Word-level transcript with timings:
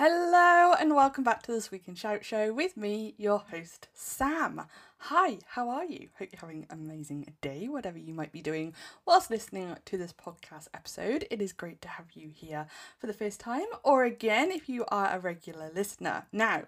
Hello 0.00 0.74
and 0.78 0.94
welcome 0.94 1.24
back 1.24 1.42
to 1.42 1.50
this 1.50 1.64
Squeak 1.64 1.88
and 1.88 1.98
Shout 1.98 2.24
Show 2.24 2.52
with 2.52 2.76
me, 2.76 3.14
your 3.18 3.40
host, 3.50 3.88
Sam. 3.94 4.62
Hi, 4.98 5.38
how 5.44 5.68
are 5.70 5.84
you? 5.84 6.10
Hope 6.20 6.28
you're 6.30 6.40
having 6.40 6.68
an 6.70 6.78
amazing 6.78 7.34
day, 7.40 7.66
whatever 7.66 7.98
you 7.98 8.14
might 8.14 8.30
be 8.30 8.40
doing 8.40 8.74
whilst 9.04 9.28
listening 9.28 9.74
to 9.84 9.98
this 9.98 10.12
podcast 10.12 10.68
episode. 10.72 11.26
It 11.32 11.42
is 11.42 11.52
great 11.52 11.82
to 11.82 11.88
have 11.88 12.12
you 12.14 12.30
here 12.32 12.68
for 12.96 13.08
the 13.08 13.12
first 13.12 13.40
time, 13.40 13.66
or 13.82 14.04
again 14.04 14.52
if 14.52 14.68
you 14.68 14.84
are 14.86 15.12
a 15.12 15.18
regular 15.18 15.68
listener. 15.74 16.26
Now, 16.30 16.66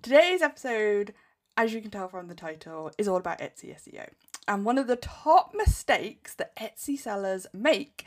today's 0.00 0.40
episode, 0.40 1.14
as 1.56 1.74
you 1.74 1.82
can 1.82 1.90
tell 1.90 2.06
from 2.06 2.28
the 2.28 2.34
title, 2.36 2.92
is 2.96 3.08
all 3.08 3.16
about 3.16 3.40
Etsy 3.40 3.74
SEO. 3.74 4.06
And 4.46 4.64
one 4.64 4.78
of 4.78 4.86
the 4.86 4.94
top 4.94 5.52
mistakes 5.52 6.32
that 6.34 6.54
Etsy 6.54 6.96
sellers 6.96 7.48
make 7.52 8.06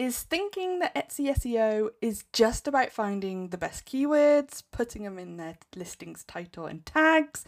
is 0.00 0.22
thinking 0.22 0.78
that 0.78 0.94
Etsy 0.94 1.26
SEO 1.28 1.90
is 2.00 2.24
just 2.32 2.66
about 2.66 2.90
finding 2.90 3.48
the 3.48 3.58
best 3.58 3.84
keywords, 3.84 4.62
putting 4.72 5.02
them 5.02 5.18
in 5.18 5.36
their 5.36 5.58
listings 5.76 6.24
title 6.24 6.64
and 6.64 6.86
tags, 6.86 7.44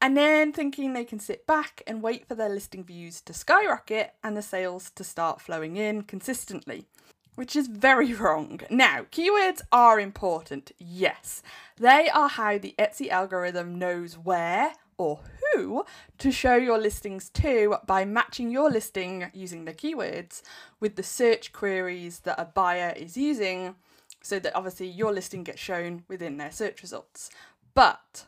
and 0.00 0.16
then 0.16 0.52
thinking 0.52 0.92
they 0.92 1.04
can 1.04 1.18
sit 1.18 1.44
back 1.44 1.82
and 1.88 2.00
wait 2.00 2.24
for 2.24 2.36
their 2.36 2.50
listing 2.50 2.84
views 2.84 3.20
to 3.22 3.32
skyrocket 3.32 4.14
and 4.22 4.36
the 4.36 4.42
sales 4.42 4.90
to 4.90 5.02
start 5.02 5.40
flowing 5.40 5.76
in 5.76 6.02
consistently. 6.02 6.86
Which 7.34 7.56
is 7.56 7.66
very 7.66 8.14
wrong. 8.14 8.60
Now, 8.70 9.02
keywords 9.10 9.62
are 9.72 9.98
important, 9.98 10.70
yes. 10.78 11.42
They 11.78 12.08
are 12.10 12.28
how 12.28 12.58
the 12.58 12.76
Etsy 12.78 13.08
algorithm 13.08 13.76
knows 13.76 14.16
where 14.16 14.72
or 14.98 15.20
who 15.54 15.84
to 16.18 16.30
show 16.30 16.56
your 16.56 16.78
listings 16.78 17.30
to 17.30 17.76
by 17.86 18.04
matching 18.04 18.50
your 18.50 18.70
listing 18.70 19.30
using 19.32 19.64
the 19.64 19.72
keywords 19.72 20.42
with 20.80 20.96
the 20.96 21.02
search 21.02 21.52
queries 21.52 22.20
that 22.20 22.38
a 22.38 22.44
buyer 22.44 22.92
is 22.96 23.16
using 23.16 23.76
so 24.22 24.38
that 24.38 24.54
obviously 24.54 24.86
your 24.86 25.12
listing 25.12 25.44
gets 25.44 25.60
shown 25.60 26.04
within 26.08 26.36
their 26.36 26.50
search 26.50 26.82
results. 26.82 27.30
But 27.74 28.26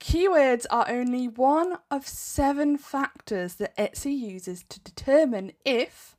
keywords 0.00 0.64
are 0.70 0.88
only 0.88 1.28
one 1.28 1.78
of 1.90 2.06
seven 2.06 2.78
factors 2.78 3.54
that 3.54 3.76
Etsy 3.76 4.16
uses 4.16 4.64
to 4.68 4.80
determine 4.80 5.52
if 5.64 6.16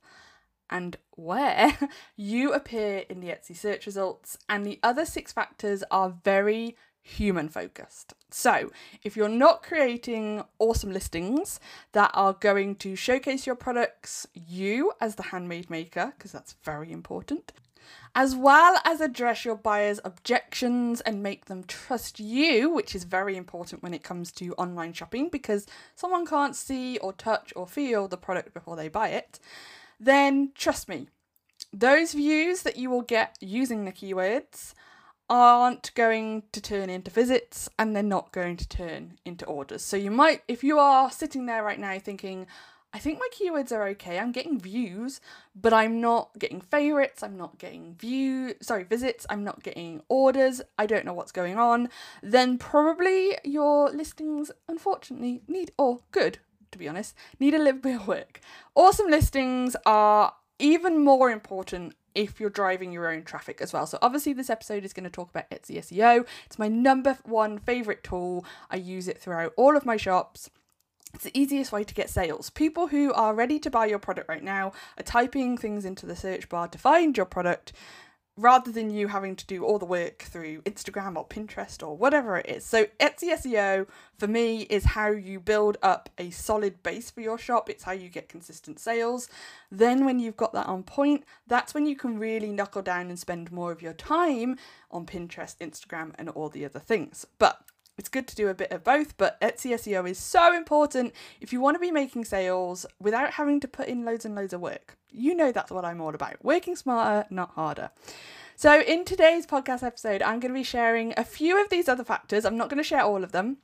and 0.70 0.96
where 1.12 1.78
you 2.16 2.52
appear 2.52 3.04
in 3.08 3.20
the 3.20 3.28
Etsy 3.28 3.56
search 3.56 3.86
results, 3.86 4.38
and 4.48 4.64
the 4.64 4.80
other 4.82 5.04
six 5.04 5.32
factors 5.32 5.84
are 5.90 6.14
very 6.24 6.76
human 7.04 7.48
focused. 7.48 8.14
So, 8.30 8.72
if 9.02 9.16
you're 9.16 9.28
not 9.28 9.62
creating 9.62 10.42
awesome 10.58 10.92
listings 10.92 11.60
that 11.92 12.10
are 12.14 12.32
going 12.32 12.76
to 12.76 12.96
showcase 12.96 13.46
your 13.46 13.54
products, 13.54 14.26
you 14.34 14.92
as 15.00 15.14
the 15.14 15.24
handmade 15.24 15.70
maker, 15.70 16.14
because 16.16 16.32
that's 16.32 16.56
very 16.64 16.90
important, 16.90 17.52
as 18.14 18.34
well 18.34 18.80
as 18.84 19.02
address 19.02 19.44
your 19.44 19.54
buyers' 19.54 20.00
objections 20.02 21.02
and 21.02 21.22
make 21.22 21.44
them 21.44 21.62
trust 21.64 22.18
you, 22.18 22.70
which 22.70 22.94
is 22.94 23.04
very 23.04 23.36
important 23.36 23.82
when 23.82 23.92
it 23.92 24.02
comes 24.02 24.32
to 24.32 24.54
online 24.54 24.94
shopping 24.94 25.28
because 25.28 25.66
someone 25.94 26.24
can't 26.24 26.56
see 26.56 26.96
or 26.98 27.12
touch 27.12 27.52
or 27.54 27.66
feel 27.66 28.08
the 28.08 28.16
product 28.16 28.54
before 28.54 28.76
they 28.76 28.88
buy 28.88 29.08
it, 29.08 29.38
then 30.00 30.52
trust 30.54 30.88
me, 30.88 31.08
those 31.70 32.14
views 32.14 32.62
that 32.62 32.76
you 32.76 32.88
will 32.88 33.02
get 33.02 33.36
using 33.40 33.84
the 33.84 33.92
keywords 33.92 34.72
aren't 35.28 35.94
going 35.94 36.42
to 36.52 36.60
turn 36.60 36.90
into 36.90 37.10
visits 37.10 37.68
and 37.78 37.94
they're 37.94 38.02
not 38.02 38.32
going 38.32 38.56
to 38.56 38.68
turn 38.68 39.18
into 39.24 39.46
orders. 39.46 39.82
So 39.82 39.96
you 39.96 40.10
might, 40.10 40.42
if 40.48 40.62
you 40.62 40.78
are 40.78 41.10
sitting 41.10 41.46
there 41.46 41.62
right 41.62 41.78
now 41.78 41.98
thinking, 41.98 42.46
I 42.92 42.98
think 42.98 43.18
my 43.18 43.28
keywords 43.34 43.72
are 43.72 43.88
okay, 43.88 44.20
I'm 44.20 44.30
getting 44.30 44.60
views, 44.60 45.20
but 45.56 45.72
I'm 45.72 46.00
not 46.00 46.30
getting 46.38 46.60
favorites, 46.60 47.24
I'm 47.24 47.36
not 47.36 47.58
getting 47.58 47.96
view, 47.96 48.54
sorry, 48.62 48.84
visits, 48.84 49.26
I'm 49.28 49.42
not 49.42 49.64
getting 49.64 50.02
orders, 50.08 50.62
I 50.78 50.86
don't 50.86 51.04
know 51.04 51.12
what's 51.12 51.32
going 51.32 51.58
on, 51.58 51.88
then 52.22 52.56
probably 52.56 53.36
your 53.42 53.90
listings 53.90 54.52
unfortunately 54.68 55.42
need, 55.48 55.72
or 55.76 56.02
good, 56.12 56.38
to 56.70 56.78
be 56.78 56.88
honest, 56.88 57.16
need 57.40 57.54
a 57.54 57.58
little 57.58 57.80
bit 57.80 57.96
of 57.96 58.06
work. 58.06 58.40
Awesome 58.76 59.10
listings 59.10 59.74
are 59.84 60.34
even 60.60 61.02
more 61.02 61.32
important 61.32 61.96
if 62.14 62.40
you're 62.40 62.50
driving 62.50 62.92
your 62.92 63.10
own 63.10 63.24
traffic 63.24 63.60
as 63.60 63.72
well. 63.72 63.86
So 63.86 63.98
obviously 64.00 64.32
this 64.32 64.50
episode 64.50 64.84
is 64.84 64.92
going 64.92 65.04
to 65.04 65.10
talk 65.10 65.30
about 65.30 65.50
Etsy 65.50 65.78
SEO. 65.78 66.26
It's 66.46 66.58
my 66.58 66.68
number 66.68 67.18
one 67.24 67.58
favorite 67.58 68.04
tool. 68.04 68.44
I 68.70 68.76
use 68.76 69.08
it 69.08 69.18
throughout 69.18 69.52
all 69.56 69.76
of 69.76 69.86
my 69.86 69.96
shops. 69.96 70.50
It's 71.14 71.24
the 71.24 71.38
easiest 71.38 71.70
way 71.70 71.84
to 71.84 71.94
get 71.94 72.10
sales. 72.10 72.50
People 72.50 72.88
who 72.88 73.12
are 73.12 73.34
ready 73.34 73.58
to 73.60 73.70
buy 73.70 73.86
your 73.86 74.00
product 74.00 74.28
right 74.28 74.42
now 74.42 74.72
are 74.98 75.04
typing 75.04 75.56
things 75.56 75.84
into 75.84 76.06
the 76.06 76.16
search 76.16 76.48
bar 76.48 76.66
to 76.68 76.78
find 76.78 77.16
your 77.16 77.26
product 77.26 77.72
rather 78.36 78.72
than 78.72 78.90
you 78.90 79.08
having 79.08 79.36
to 79.36 79.46
do 79.46 79.64
all 79.64 79.78
the 79.78 79.84
work 79.84 80.22
through 80.22 80.62
Instagram 80.62 81.16
or 81.16 81.26
Pinterest 81.26 81.86
or 81.86 81.96
whatever 81.96 82.36
it 82.36 82.46
is. 82.46 82.64
So, 82.64 82.86
Etsy 82.98 83.32
SEO 83.32 83.86
for 84.18 84.26
me 84.26 84.62
is 84.62 84.84
how 84.84 85.10
you 85.10 85.38
build 85.38 85.78
up 85.82 86.08
a 86.18 86.30
solid 86.30 86.82
base 86.82 87.10
for 87.10 87.20
your 87.20 87.38
shop, 87.38 87.70
it's 87.70 87.84
how 87.84 87.92
you 87.92 88.08
get 88.08 88.28
consistent 88.28 88.78
sales. 88.78 89.28
Then, 89.70 90.04
when 90.04 90.18
you've 90.18 90.36
got 90.36 90.52
that 90.54 90.66
on 90.66 90.82
point, 90.82 91.24
that's 91.46 91.74
when 91.74 91.86
you 91.86 91.96
can 91.96 92.18
really 92.18 92.50
knuckle 92.50 92.82
down 92.82 93.08
and 93.08 93.18
spend 93.18 93.52
more 93.52 93.70
of 93.70 93.82
your 93.82 93.92
time 93.92 94.56
on 94.90 95.06
Pinterest, 95.06 95.56
Instagram, 95.58 96.12
and 96.18 96.28
all 96.28 96.48
the 96.48 96.64
other 96.64 96.80
things. 96.80 97.26
But 97.38 97.60
it's 97.96 98.08
good 98.08 98.26
to 98.28 98.36
do 98.36 98.48
a 98.48 98.54
bit 98.54 98.72
of 98.72 98.82
both, 98.82 99.16
but 99.16 99.40
Etsy 99.40 99.72
SEO 99.72 100.08
is 100.08 100.18
so 100.18 100.52
important 100.52 101.12
if 101.40 101.52
you 101.52 101.60
want 101.60 101.76
to 101.76 101.80
be 101.80 101.92
making 101.92 102.24
sales 102.24 102.86
without 102.98 103.34
having 103.34 103.60
to 103.60 103.68
put 103.68 103.86
in 103.86 104.04
loads 104.04 104.24
and 104.24 104.34
loads 104.34 104.52
of 104.52 104.60
work. 104.60 104.96
You 105.16 105.34
know 105.36 105.52
that's 105.52 105.70
what 105.70 105.84
I'm 105.84 106.00
all 106.00 106.14
about 106.14 106.44
working 106.44 106.74
smarter, 106.74 107.26
not 107.30 107.50
harder. 107.50 107.90
So, 108.56 108.80
in 108.80 109.04
today's 109.04 109.46
podcast 109.46 109.84
episode, 109.84 110.22
I'm 110.22 110.40
going 110.40 110.52
to 110.52 110.58
be 110.58 110.64
sharing 110.64 111.14
a 111.16 111.24
few 111.24 111.62
of 111.62 111.70
these 111.70 111.88
other 111.88 112.02
factors. 112.02 112.44
I'm 112.44 112.56
not 112.56 112.68
going 112.68 112.78
to 112.78 112.84
share 112.84 113.02
all 113.02 113.22
of 113.22 113.30
them. 113.30 113.58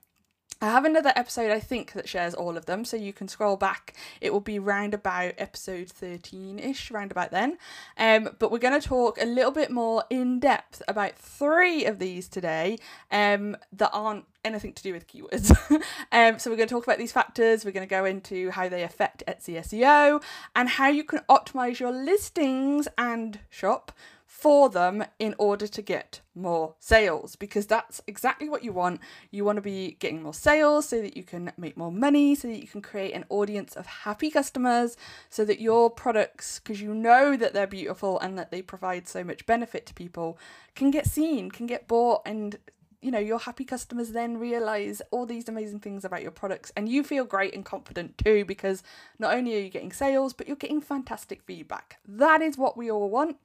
I 0.62 0.66
have 0.66 0.84
another 0.84 1.12
episode, 1.16 1.50
I 1.50 1.58
think, 1.58 1.92
that 1.94 2.06
shares 2.06 2.34
all 2.34 2.58
of 2.58 2.66
them, 2.66 2.84
so 2.84 2.94
you 2.94 3.14
can 3.14 3.28
scroll 3.28 3.56
back. 3.56 3.94
It 4.20 4.30
will 4.30 4.40
be 4.40 4.58
round 4.58 4.92
about 4.92 5.32
episode 5.38 5.88
13 5.88 6.58
ish, 6.58 6.90
round 6.90 7.10
about 7.10 7.30
then. 7.30 7.56
Um, 7.96 8.28
but 8.38 8.52
we're 8.52 8.58
going 8.58 8.78
to 8.78 8.86
talk 8.86 9.16
a 9.18 9.24
little 9.24 9.52
bit 9.52 9.70
more 9.70 10.04
in 10.10 10.38
depth 10.38 10.82
about 10.86 11.16
three 11.16 11.86
of 11.86 11.98
these 11.98 12.28
today 12.28 12.78
um, 13.10 13.56
that 13.72 13.88
aren't 13.94 14.26
anything 14.44 14.74
to 14.74 14.82
do 14.82 14.92
with 14.92 15.08
keywords. 15.08 15.50
um, 16.12 16.38
so 16.38 16.50
we're 16.50 16.56
going 16.56 16.68
to 16.68 16.74
talk 16.74 16.84
about 16.84 16.98
these 16.98 17.12
factors, 17.12 17.64
we're 17.64 17.70
going 17.70 17.86
to 17.86 17.90
go 17.90 18.04
into 18.04 18.50
how 18.50 18.68
they 18.68 18.82
affect 18.82 19.22
Etsy 19.26 19.58
SEO, 19.58 20.22
and 20.54 20.68
how 20.68 20.88
you 20.88 21.04
can 21.04 21.20
optimize 21.30 21.80
your 21.80 21.92
listings 21.92 22.86
and 22.98 23.38
shop 23.48 23.92
for 24.40 24.70
them 24.70 25.04
in 25.18 25.34
order 25.36 25.66
to 25.66 25.82
get 25.82 26.20
more 26.34 26.74
sales 26.78 27.36
because 27.36 27.66
that's 27.66 28.00
exactly 28.06 28.48
what 28.48 28.64
you 28.64 28.72
want. 28.72 29.00
You 29.30 29.44
want 29.44 29.56
to 29.56 29.62
be 29.62 29.96
getting 30.00 30.22
more 30.22 30.32
sales 30.32 30.88
so 30.88 31.02
that 31.02 31.14
you 31.16 31.22
can 31.22 31.52
make 31.58 31.76
more 31.76 31.92
money, 31.92 32.34
so 32.34 32.48
that 32.48 32.60
you 32.60 32.66
can 32.66 32.80
create 32.80 33.12
an 33.12 33.26
audience 33.28 33.76
of 33.76 33.86
happy 33.86 34.30
customers, 34.30 34.96
so 35.28 35.44
that 35.44 35.60
your 35.60 35.90
products, 35.90 36.58
because 36.58 36.80
you 36.80 36.94
know 36.94 37.36
that 37.36 37.52
they're 37.52 37.66
beautiful 37.66 38.18
and 38.20 38.38
that 38.38 38.50
they 38.50 38.62
provide 38.62 39.06
so 39.06 39.22
much 39.22 39.44
benefit 39.44 39.84
to 39.86 39.94
people, 39.94 40.38
can 40.74 40.90
get 40.90 41.06
seen, 41.06 41.50
can 41.50 41.66
get 41.66 41.86
bought, 41.86 42.22
and 42.24 42.56
you 43.00 43.10
know 43.10 43.18
your 43.18 43.38
happy 43.38 43.64
customers 43.64 44.10
then 44.10 44.36
realize 44.36 45.00
all 45.10 45.26
these 45.26 45.48
amazing 45.48 45.80
things 45.80 46.04
about 46.04 46.22
your 46.22 46.30
products 46.30 46.72
and 46.76 46.88
you 46.88 47.02
feel 47.02 47.24
great 47.24 47.54
and 47.54 47.64
confident 47.64 48.16
too 48.18 48.44
because 48.44 48.82
not 49.18 49.34
only 49.34 49.56
are 49.56 49.60
you 49.60 49.70
getting 49.70 49.92
sales 49.92 50.32
but 50.32 50.46
you're 50.46 50.56
getting 50.56 50.80
fantastic 50.80 51.42
feedback. 51.42 51.98
That 52.06 52.42
is 52.42 52.58
what 52.58 52.76
we 52.76 52.90
all 52.90 53.10
want 53.10 53.36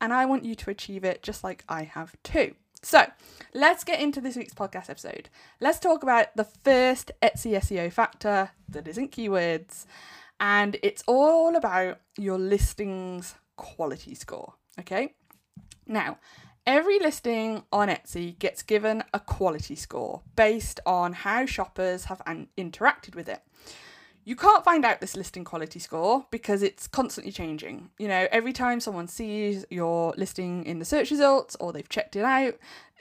and 0.00 0.12
i 0.12 0.24
want 0.26 0.44
you 0.44 0.54
to 0.54 0.70
achieve 0.70 1.04
it 1.04 1.22
just 1.22 1.44
like 1.44 1.64
i 1.68 1.82
have 1.82 2.14
too. 2.22 2.54
So 2.82 3.06
let's 3.54 3.82
get 3.82 4.00
into 4.00 4.20
this 4.20 4.36
week's 4.36 4.52
podcast 4.52 4.90
episode. 4.90 5.30
Let's 5.58 5.78
talk 5.78 6.02
about 6.02 6.36
the 6.36 6.44
first 6.44 7.12
etsy 7.22 7.52
seo 7.52 7.90
factor 7.92 8.50
that 8.68 8.86
isn't 8.88 9.12
keywords 9.12 9.86
and 10.40 10.76
it's 10.82 11.02
all 11.06 11.56
about 11.56 12.00
your 12.18 12.38
listings 12.38 13.36
quality 13.56 14.14
score 14.14 14.54
okay? 14.78 15.14
Now 15.86 16.18
Every 16.66 16.98
listing 16.98 17.64
on 17.70 17.88
Etsy 17.88 18.38
gets 18.38 18.62
given 18.62 19.04
a 19.12 19.20
quality 19.20 19.74
score 19.74 20.22
based 20.34 20.80
on 20.86 21.12
how 21.12 21.44
shoppers 21.44 22.06
have 22.06 22.22
an- 22.26 22.48
interacted 22.56 23.14
with 23.14 23.28
it. 23.28 23.42
You 24.24 24.34
can't 24.34 24.64
find 24.64 24.86
out 24.86 25.02
this 25.02 25.14
listing 25.14 25.44
quality 25.44 25.78
score 25.78 26.26
because 26.30 26.62
it's 26.62 26.86
constantly 26.86 27.30
changing. 27.30 27.90
You 27.98 28.08
know, 28.08 28.26
every 28.32 28.54
time 28.54 28.80
someone 28.80 29.08
sees 29.08 29.66
your 29.68 30.14
listing 30.16 30.64
in 30.64 30.78
the 30.78 30.86
search 30.86 31.10
results 31.10 31.54
or 31.60 31.72
they've 31.72 31.88
checked 31.88 32.16
it 32.16 32.24
out, 32.24 32.54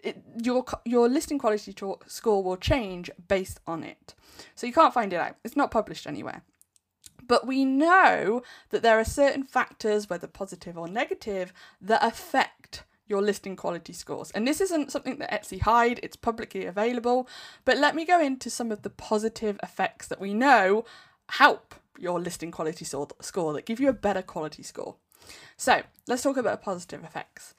it, 0.03 0.21
your 0.43 0.65
your 0.83 1.07
listing 1.07 1.39
quality 1.39 1.71
to- 1.71 1.99
score 2.07 2.43
will 2.43 2.57
change 2.57 3.09
based 3.29 3.61
on 3.65 3.83
it. 3.83 4.13
So 4.55 4.67
you 4.67 4.73
can't 4.73 4.93
find 4.93 5.13
it 5.13 5.19
out. 5.19 5.37
It's 5.45 5.55
not 5.55 5.71
published 5.71 6.05
anywhere. 6.05 6.43
But 7.25 7.47
we 7.47 7.63
know 7.63 8.41
that 8.71 8.81
there 8.81 8.99
are 8.99 9.05
certain 9.05 9.43
factors, 9.43 10.09
whether 10.09 10.27
positive 10.27 10.77
or 10.77 10.89
negative, 10.89 11.53
that 11.79 12.03
affect 12.03 12.62
your 13.07 13.21
listing 13.21 13.55
quality 13.55 13.93
scores. 13.93 14.31
And 14.31 14.47
this 14.47 14.61
isn't 14.61 14.91
something 14.91 15.17
that 15.19 15.31
Etsy 15.31 15.61
hide, 15.61 15.99
it's 16.01 16.15
publicly 16.15 16.65
available. 16.65 17.27
But 17.65 17.77
let 17.77 17.95
me 17.95 18.05
go 18.05 18.19
into 18.19 18.49
some 18.49 18.71
of 18.71 18.81
the 18.81 18.89
positive 18.89 19.59
effects 19.61 20.07
that 20.07 20.21
we 20.21 20.33
know 20.33 20.85
help 21.29 21.75
your 21.97 22.19
listing 22.19 22.51
quality 22.51 22.85
score 22.85 23.53
that 23.53 23.65
give 23.65 23.79
you 23.79 23.89
a 23.89 23.93
better 23.93 24.21
quality 24.21 24.63
score. 24.63 24.95
So 25.57 25.83
let's 26.07 26.23
talk 26.23 26.37
about 26.37 26.61
positive 26.61 27.03
effects. 27.03 27.53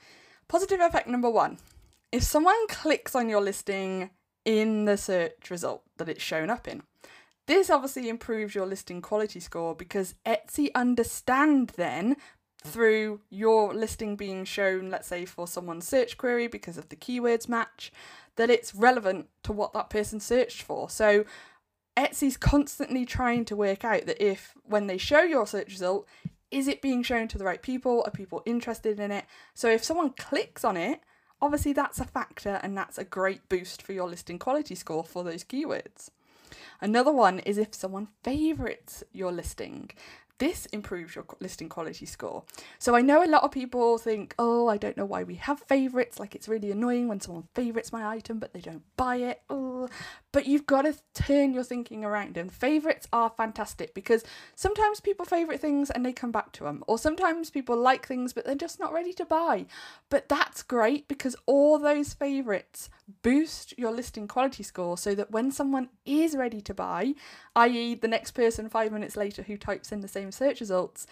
Positive 0.49 0.81
effect 0.81 1.09
number 1.09 1.31
one 1.31 1.59
if 2.13 2.23
someone 2.23 2.69
clicks 2.69 3.17
on 3.17 3.29
your 3.29 3.41
listing 3.41 4.11
in 4.45 4.85
the 4.85 4.97
search 4.97 5.51
result 5.51 5.83
that 5.97 6.09
it's 6.09 6.23
shown 6.23 6.49
up 6.49 6.69
in, 6.69 6.83
this 7.47 7.71
obviously 7.71 8.09
improves 8.09 8.55
your 8.55 8.67
listing 8.67 9.03
quality 9.03 9.41
score 9.41 9.75
because 9.75 10.15
Etsy 10.25 10.71
understand 10.77 11.73
then 11.77 12.17
through 12.65 13.21
your 13.29 13.75
listing 13.75 14.17
being 14.17 14.45
shown, 14.45 14.91
let's 14.91 15.09
say 15.09 15.25
for 15.25 15.47
someone's 15.47 15.87
search 15.87 16.17
query 16.17 16.49
because 16.49 16.79
of 16.79 16.89
the 16.89 16.97
keywords 16.97 17.49
match, 17.49 17.93
that 18.37 18.51
it's 18.51 18.75
relevant 18.75 19.29
to 19.43 19.53
what 19.53 19.73
that 19.75 19.91
person 19.91 20.19
searched 20.19 20.63
for. 20.63 20.89
So 20.89 21.25
Etsy's 21.97 22.37
constantly 22.37 23.05
trying 23.05 23.45
to 23.45 23.57
work 23.57 23.85
out 23.85 24.07
that 24.07 24.25
if 24.25 24.55
when 24.65 24.87
they 24.87 24.99
show 24.99 25.23
your 25.23 25.47
search 25.47 25.69
result, 25.69 26.09
is 26.51 26.67
it 26.67 26.83
being 26.83 27.03
shown 27.03 27.29
to 27.29 27.39
the 27.39 27.45
right 27.45 27.63
people? 27.63 28.03
Are 28.05 28.11
people 28.11 28.43
interested 28.47 28.99
in 28.99 29.11
it? 29.11 29.27
So 29.55 29.69
if 29.69 29.85
someone 29.85 30.11
clicks 30.11 30.65
on 30.65 30.77
it, 30.77 31.01
obviously 31.43 31.73
that's 31.73 32.01
a 32.01 32.05
factor 32.05 32.61
and 32.63 32.77
that's 32.77 32.99
a 32.99 33.05
great 33.05 33.49
boost 33.49 33.83
for 33.83 33.93
your 33.93 34.09
listing 34.09 34.39
quality 34.39 34.75
score 34.75 35.05
for 35.05 35.23
those 35.23 35.45
keywords. 35.45 36.11
Another 36.81 37.13
one 37.13 37.39
is 37.41 37.59
if 37.59 37.75
someone 37.75 38.09
favorites 38.23 39.05
your 39.13 39.33
listing 39.33 39.91
this 40.39 40.67
improves 40.67 41.15
your 41.15 41.25
listing 41.41 41.69
quality 41.69 42.07
score. 42.07 42.45
So 42.79 42.95
I 42.97 43.03
know 43.03 43.25
a 43.25 43.27
lot 43.27 43.45
of 43.45 43.53
people 43.53 43.99
think, 43.99 44.35
oh, 44.39 44.69
I 44.69 44.77
don't 44.77 44.97
know 44.97 45.05
why 45.05 45.23
we 45.23 45.37
have 45.37 45.61
favorites. 45.61 46.19
Like 46.19 46.35
it's 46.35 46.49
really 46.49 46.71
annoying 46.71 47.09
when 47.09 47.21
someone 47.21 47.49
favorites 47.55 47.93
my 47.93 48.07
item 48.07 48.39
but 48.39 48.53
they 48.53 48.61
don't 48.61 48.83
buy 48.97 49.17
it. 49.17 49.43
Oh. 49.49 49.89
But 50.33 50.47
you've 50.47 50.67
got 50.67 50.83
to 50.83 50.95
turn 51.15 51.55
your 51.55 51.63
thinking 51.63 52.05
around. 52.05 52.37
And 52.37 52.53
favorites 52.53 53.07
are 53.13 53.31
fantastic 53.31 53.95
because 53.95 54.25
sometimes 54.57 55.01
people 55.01 55.25
favorite 55.25 55.61
things 55.61 55.91
and 55.91 56.05
they 56.05 56.13
come 56.13 56.33
back 56.33 56.53
to 56.53 56.65
them, 56.65 56.83
or 56.87 56.99
sometimes 56.99 57.51
people 57.51 57.77
like 57.77 58.07
things 58.07 58.33
but 58.33 58.45
they're 58.45 58.55
just 58.55 58.81
not 58.81 58.93
ready 58.93 59.13
to 59.15 59.25
buy. 59.25 59.67
But 60.11 60.29
that's 60.29 60.63
great 60.63 61.07
because 61.07 61.37
all 61.47 61.79
those 61.79 62.15
favorites 62.15 62.91
boost 63.23 63.77
your 63.79 63.93
listing 63.93 64.27
quality 64.27 64.63
score 64.63 64.97
so 64.97 65.15
that 65.15 65.31
when 65.31 65.53
someone 65.53 65.91
is 66.05 66.35
ready 66.35 66.61
to 66.63 66.75
buy, 66.75 67.15
i.e., 67.55 67.95
the 67.95 68.09
next 68.09 68.33
person 68.33 68.69
five 68.69 68.93
minutes 68.93 69.17
later 69.17 69.43
who 69.43 69.57
types 69.57 69.93
in 69.93 70.01
the 70.01 70.09
same 70.09 70.24
search 70.33 70.61
results, 70.61 71.07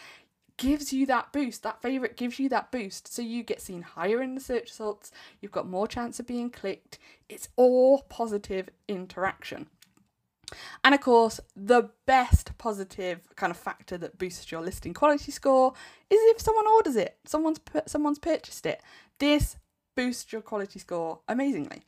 gives 0.56 0.92
you 0.92 1.06
that 1.06 1.32
boost. 1.32 1.62
That 1.62 1.82
favorite 1.82 2.16
gives 2.16 2.38
you 2.38 2.48
that 2.50 2.70
boost. 2.70 3.12
So 3.12 3.22
you 3.22 3.42
get 3.42 3.60
seen 3.60 3.82
higher 3.82 4.22
in 4.22 4.34
the 4.34 4.40
search 4.40 4.70
results, 4.70 5.10
you've 5.40 5.52
got 5.52 5.68
more 5.68 5.88
chance 5.88 6.20
of 6.20 6.26
being 6.26 6.50
clicked. 6.50 6.98
It's 7.28 7.48
all 7.56 8.02
positive 8.02 8.68
interaction. 8.88 9.66
And 10.84 10.94
of 10.94 11.00
course, 11.00 11.40
the 11.56 11.90
best 12.06 12.56
positive 12.58 13.20
kind 13.36 13.50
of 13.50 13.56
factor 13.56 13.96
that 13.98 14.18
boosts 14.18 14.52
your 14.52 14.60
listing 14.60 14.92
quality 14.92 15.32
score 15.32 15.72
is 16.10 16.18
if 16.34 16.40
someone 16.40 16.66
orders 16.66 16.96
it. 16.96 17.16
Someone's 17.24 17.60
someone's 17.86 18.18
purchased 18.18 18.66
it. 18.66 18.82
This 19.18 19.56
boosts 19.96 20.32
your 20.32 20.42
quality 20.42 20.78
score 20.78 21.20
amazingly. 21.28 21.82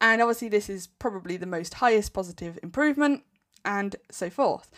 And 0.00 0.20
obviously, 0.20 0.48
this 0.48 0.68
is 0.68 0.86
probably 0.86 1.36
the 1.36 1.46
most 1.46 1.74
highest 1.74 2.12
positive 2.12 2.58
improvement, 2.62 3.22
and 3.64 3.96
so 4.10 4.30
forth. 4.30 4.70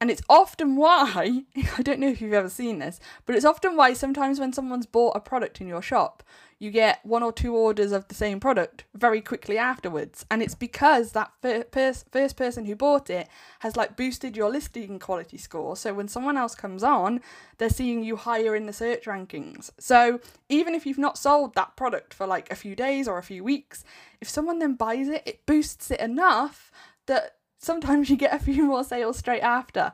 And 0.00 0.10
it's 0.10 0.22
often 0.28 0.76
why, 0.76 1.42
I 1.78 1.82
don't 1.82 1.98
know 2.00 2.08
if 2.08 2.20
you've 2.20 2.32
ever 2.32 2.48
seen 2.48 2.78
this, 2.78 3.00
but 3.26 3.34
it's 3.34 3.44
often 3.44 3.76
why 3.76 3.94
sometimes 3.94 4.38
when 4.38 4.52
someone's 4.52 4.86
bought 4.86 5.16
a 5.16 5.20
product 5.20 5.60
in 5.60 5.66
your 5.66 5.82
shop, 5.82 6.22
you 6.60 6.70
get 6.72 7.04
one 7.04 7.22
or 7.22 7.32
two 7.32 7.54
orders 7.54 7.92
of 7.92 8.08
the 8.08 8.14
same 8.14 8.40
product 8.40 8.84
very 8.94 9.20
quickly 9.20 9.56
afterwards. 9.58 10.26
And 10.30 10.42
it's 10.42 10.56
because 10.56 11.12
that 11.12 11.30
first 11.40 12.36
person 12.36 12.64
who 12.64 12.74
bought 12.74 13.10
it 13.10 13.28
has 13.60 13.76
like 13.76 13.96
boosted 13.96 14.36
your 14.36 14.50
listing 14.50 14.98
quality 14.98 15.38
score. 15.38 15.76
So 15.76 15.94
when 15.94 16.08
someone 16.08 16.36
else 16.36 16.56
comes 16.56 16.82
on, 16.82 17.20
they're 17.58 17.70
seeing 17.70 18.02
you 18.02 18.16
higher 18.16 18.56
in 18.56 18.66
the 18.66 18.72
search 18.72 19.04
rankings. 19.04 19.70
So 19.78 20.20
even 20.48 20.74
if 20.74 20.84
you've 20.84 20.98
not 20.98 21.16
sold 21.16 21.54
that 21.54 21.76
product 21.76 22.12
for 22.12 22.26
like 22.26 22.50
a 22.50 22.56
few 22.56 22.74
days 22.74 23.06
or 23.06 23.18
a 23.18 23.22
few 23.22 23.44
weeks, 23.44 23.84
if 24.20 24.28
someone 24.28 24.58
then 24.58 24.74
buys 24.74 25.08
it, 25.08 25.22
it 25.26 25.46
boosts 25.46 25.92
it 25.92 26.00
enough 26.00 26.72
that 27.06 27.36
sometimes 27.58 28.08
you 28.08 28.16
get 28.16 28.34
a 28.34 28.38
few 28.38 28.64
more 28.64 28.84
sales 28.84 29.18
straight 29.18 29.42
after. 29.42 29.92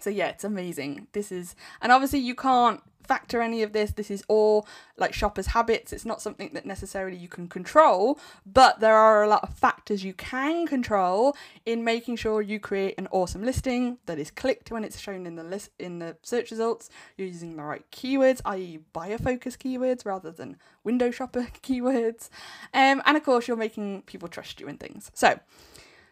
So 0.00 0.10
yeah, 0.10 0.28
it's 0.28 0.44
amazing. 0.44 1.08
This 1.12 1.32
is, 1.32 1.56
and 1.82 1.90
obviously 1.90 2.20
you 2.20 2.34
can't 2.34 2.80
factor 3.08 3.40
any 3.40 3.62
of 3.62 3.72
this. 3.72 3.92
This 3.92 4.10
is 4.10 4.22
all 4.28 4.68
like 4.96 5.14
shoppers' 5.14 5.48
habits. 5.48 5.92
It's 5.92 6.04
not 6.04 6.20
something 6.20 6.50
that 6.52 6.66
necessarily 6.66 7.16
you 7.16 7.26
can 7.26 7.48
control, 7.48 8.20
but 8.46 8.80
there 8.80 8.94
are 8.94 9.24
a 9.24 9.28
lot 9.28 9.42
of 9.42 9.54
factors 9.54 10.04
you 10.04 10.12
can 10.12 10.66
control 10.66 11.34
in 11.64 11.82
making 11.82 12.16
sure 12.16 12.42
you 12.42 12.60
create 12.60 12.94
an 12.98 13.08
awesome 13.10 13.42
listing 13.42 13.98
that 14.06 14.18
is 14.18 14.30
clicked 14.30 14.70
when 14.70 14.84
it's 14.84 15.00
shown 15.00 15.26
in 15.26 15.36
the 15.36 15.42
list 15.42 15.70
in 15.78 15.98
the 15.98 16.16
search 16.22 16.50
results. 16.50 16.90
You're 17.16 17.28
using 17.28 17.56
the 17.56 17.62
right 17.62 17.90
keywords, 17.90 18.42
i.e., 18.44 18.80
buyer 18.92 19.18
focus 19.18 19.56
keywords 19.56 20.04
rather 20.04 20.30
than 20.30 20.58
window 20.84 21.10
shopper 21.10 21.48
keywords, 21.62 22.28
um, 22.74 23.02
and 23.06 23.16
of 23.16 23.24
course 23.24 23.48
you're 23.48 23.56
making 23.56 24.02
people 24.02 24.28
trust 24.28 24.60
you 24.60 24.68
in 24.68 24.76
things. 24.76 25.10
So. 25.14 25.40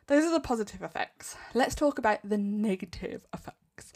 Those 0.07 0.25
are 0.25 0.33
the 0.33 0.41
positive 0.41 0.83
effects. 0.83 1.37
Let's 1.55 1.75
talk 1.75 1.99
about 1.99 2.21
the 2.23 2.39
negative 2.39 3.27
effects. 3.35 3.93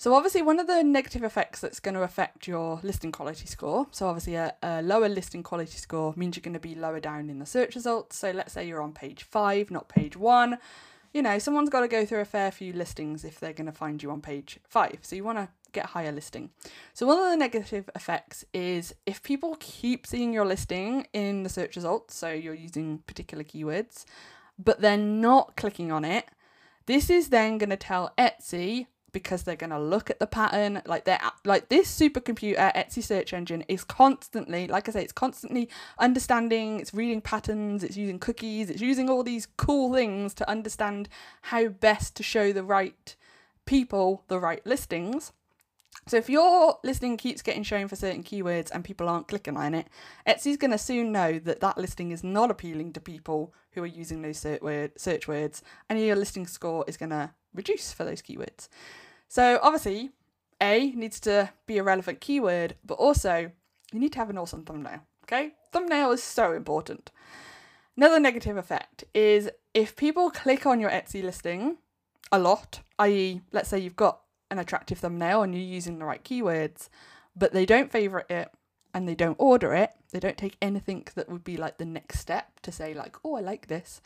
So, 0.00 0.14
obviously, 0.14 0.42
one 0.42 0.60
of 0.60 0.68
the 0.68 0.84
negative 0.84 1.24
effects 1.24 1.60
that's 1.60 1.80
going 1.80 1.96
to 1.96 2.02
affect 2.02 2.46
your 2.46 2.78
listing 2.84 3.10
quality 3.10 3.46
score. 3.46 3.88
So, 3.90 4.06
obviously, 4.06 4.36
a, 4.36 4.54
a 4.62 4.80
lower 4.80 5.08
listing 5.08 5.42
quality 5.42 5.76
score 5.76 6.14
means 6.16 6.36
you're 6.36 6.42
going 6.42 6.54
to 6.54 6.60
be 6.60 6.76
lower 6.76 7.00
down 7.00 7.28
in 7.28 7.40
the 7.40 7.46
search 7.46 7.74
results. 7.74 8.16
So, 8.16 8.30
let's 8.30 8.52
say 8.52 8.68
you're 8.68 8.80
on 8.80 8.92
page 8.92 9.24
five, 9.24 9.72
not 9.72 9.88
page 9.88 10.16
one. 10.16 10.58
You 11.12 11.22
know, 11.22 11.40
someone's 11.40 11.70
got 11.70 11.80
to 11.80 11.88
go 11.88 12.06
through 12.06 12.20
a 12.20 12.24
fair 12.24 12.52
few 12.52 12.72
listings 12.72 13.24
if 13.24 13.40
they're 13.40 13.52
going 13.52 13.66
to 13.66 13.72
find 13.72 14.00
you 14.00 14.12
on 14.12 14.20
page 14.20 14.60
five. 14.68 15.00
So, 15.02 15.16
you 15.16 15.24
want 15.24 15.38
to 15.38 15.48
get 15.72 15.86
higher 15.86 16.12
listing. 16.12 16.50
So, 16.94 17.04
one 17.04 17.18
of 17.18 17.28
the 17.28 17.36
negative 17.36 17.90
effects 17.96 18.44
is 18.54 18.94
if 19.04 19.20
people 19.24 19.56
keep 19.58 20.06
seeing 20.06 20.32
your 20.32 20.46
listing 20.46 21.08
in 21.12 21.42
the 21.42 21.48
search 21.48 21.74
results, 21.74 22.14
so 22.14 22.30
you're 22.30 22.54
using 22.54 22.98
particular 23.08 23.42
keywords, 23.42 24.04
but 24.58 24.80
they're 24.80 24.96
not 24.96 25.56
clicking 25.56 25.92
on 25.92 26.04
it, 26.04 26.26
this 26.86 27.10
is 27.10 27.28
then 27.28 27.58
going 27.58 27.70
to 27.70 27.76
tell 27.76 28.12
Etsy 28.18 28.86
because 29.12 29.42
they're 29.42 29.56
going 29.56 29.70
to 29.70 29.78
look 29.78 30.10
at 30.10 30.20
the 30.20 30.26
pattern 30.26 30.82
like 30.84 31.04
they're 31.04 31.20
like 31.44 31.70
this 31.70 31.98
supercomputer 31.98 32.74
Etsy 32.74 33.02
search 33.02 33.32
engine 33.32 33.64
is 33.66 33.82
constantly 33.82 34.66
like 34.66 34.86
I 34.88 34.92
say 34.92 35.02
it's 35.02 35.12
constantly 35.12 35.70
understanding 35.98 36.78
it's 36.78 36.92
reading 36.92 37.22
patterns 37.22 37.82
it's 37.82 37.96
using 37.96 38.18
cookies 38.18 38.68
it's 38.68 38.82
using 38.82 39.08
all 39.08 39.22
these 39.22 39.48
cool 39.56 39.94
things 39.94 40.34
to 40.34 40.48
understand 40.48 41.08
how 41.42 41.68
best 41.68 42.16
to 42.16 42.22
show 42.22 42.52
the 42.52 42.62
right 42.62 43.16
people 43.68 44.24
the 44.28 44.40
right 44.40 44.64
listings. 44.66 45.32
So 46.06 46.16
if 46.16 46.30
your 46.30 46.78
listing 46.82 47.18
keeps 47.18 47.42
getting 47.42 47.62
shown 47.62 47.86
for 47.86 47.96
certain 47.96 48.22
keywords 48.22 48.70
and 48.70 48.82
people 48.82 49.08
aren't 49.08 49.28
clicking 49.28 49.58
on 49.58 49.74
it, 49.74 49.88
Etsy's 50.26 50.56
going 50.56 50.70
to 50.70 50.78
soon 50.78 51.12
know 51.12 51.38
that 51.38 51.60
that 51.60 51.76
listing 51.76 52.10
is 52.10 52.24
not 52.24 52.50
appealing 52.50 52.94
to 52.94 53.00
people 53.00 53.52
who 53.78 53.84
are 53.84 53.86
using 53.86 54.22
those 54.22 54.38
search 54.38 55.28
words, 55.28 55.62
and 55.88 56.00
your 56.00 56.16
listing 56.16 56.46
score 56.46 56.84
is 56.86 56.96
going 56.96 57.10
to 57.10 57.30
reduce 57.54 57.92
for 57.92 58.04
those 58.04 58.22
keywords. 58.22 58.68
So 59.28 59.58
obviously, 59.62 60.10
A 60.60 60.90
needs 60.90 61.20
to 61.20 61.50
be 61.66 61.78
a 61.78 61.82
relevant 61.82 62.20
keyword, 62.20 62.74
but 62.84 62.94
also 62.94 63.50
you 63.92 64.00
need 64.00 64.12
to 64.12 64.18
have 64.18 64.30
an 64.30 64.38
awesome 64.38 64.64
thumbnail. 64.64 65.00
Okay, 65.24 65.52
thumbnail 65.72 66.12
is 66.12 66.22
so 66.22 66.52
important. 66.52 67.10
Another 67.96 68.20
negative 68.20 68.56
effect 68.56 69.04
is 69.14 69.50
if 69.74 69.96
people 69.96 70.30
click 70.30 70.66
on 70.66 70.80
your 70.80 70.90
Etsy 70.90 71.22
listing 71.22 71.78
a 72.32 72.38
lot, 72.38 72.80
i.e., 72.98 73.40
let's 73.52 73.68
say 73.68 73.78
you've 73.78 73.96
got 73.96 74.20
an 74.50 74.58
attractive 74.58 74.98
thumbnail 74.98 75.42
and 75.42 75.54
you're 75.54 75.62
using 75.62 75.98
the 75.98 76.04
right 76.04 76.24
keywords, 76.24 76.88
but 77.36 77.52
they 77.52 77.66
don't 77.66 77.92
favorite 77.92 78.30
it 78.30 78.50
and 78.94 79.08
they 79.08 79.14
don't 79.14 79.36
order 79.38 79.74
it, 79.74 79.90
they 80.12 80.20
don't 80.20 80.38
take 80.38 80.56
anything 80.62 81.06
that 81.14 81.28
would 81.28 81.44
be 81.44 81.56
like 81.56 81.78
the 81.78 81.84
next 81.84 82.18
step 82.18 82.60
to 82.62 82.72
say, 82.72 82.94
like, 82.94 83.16
oh, 83.24 83.36
I 83.36 83.40
like 83.40 83.66
this, 83.68 84.00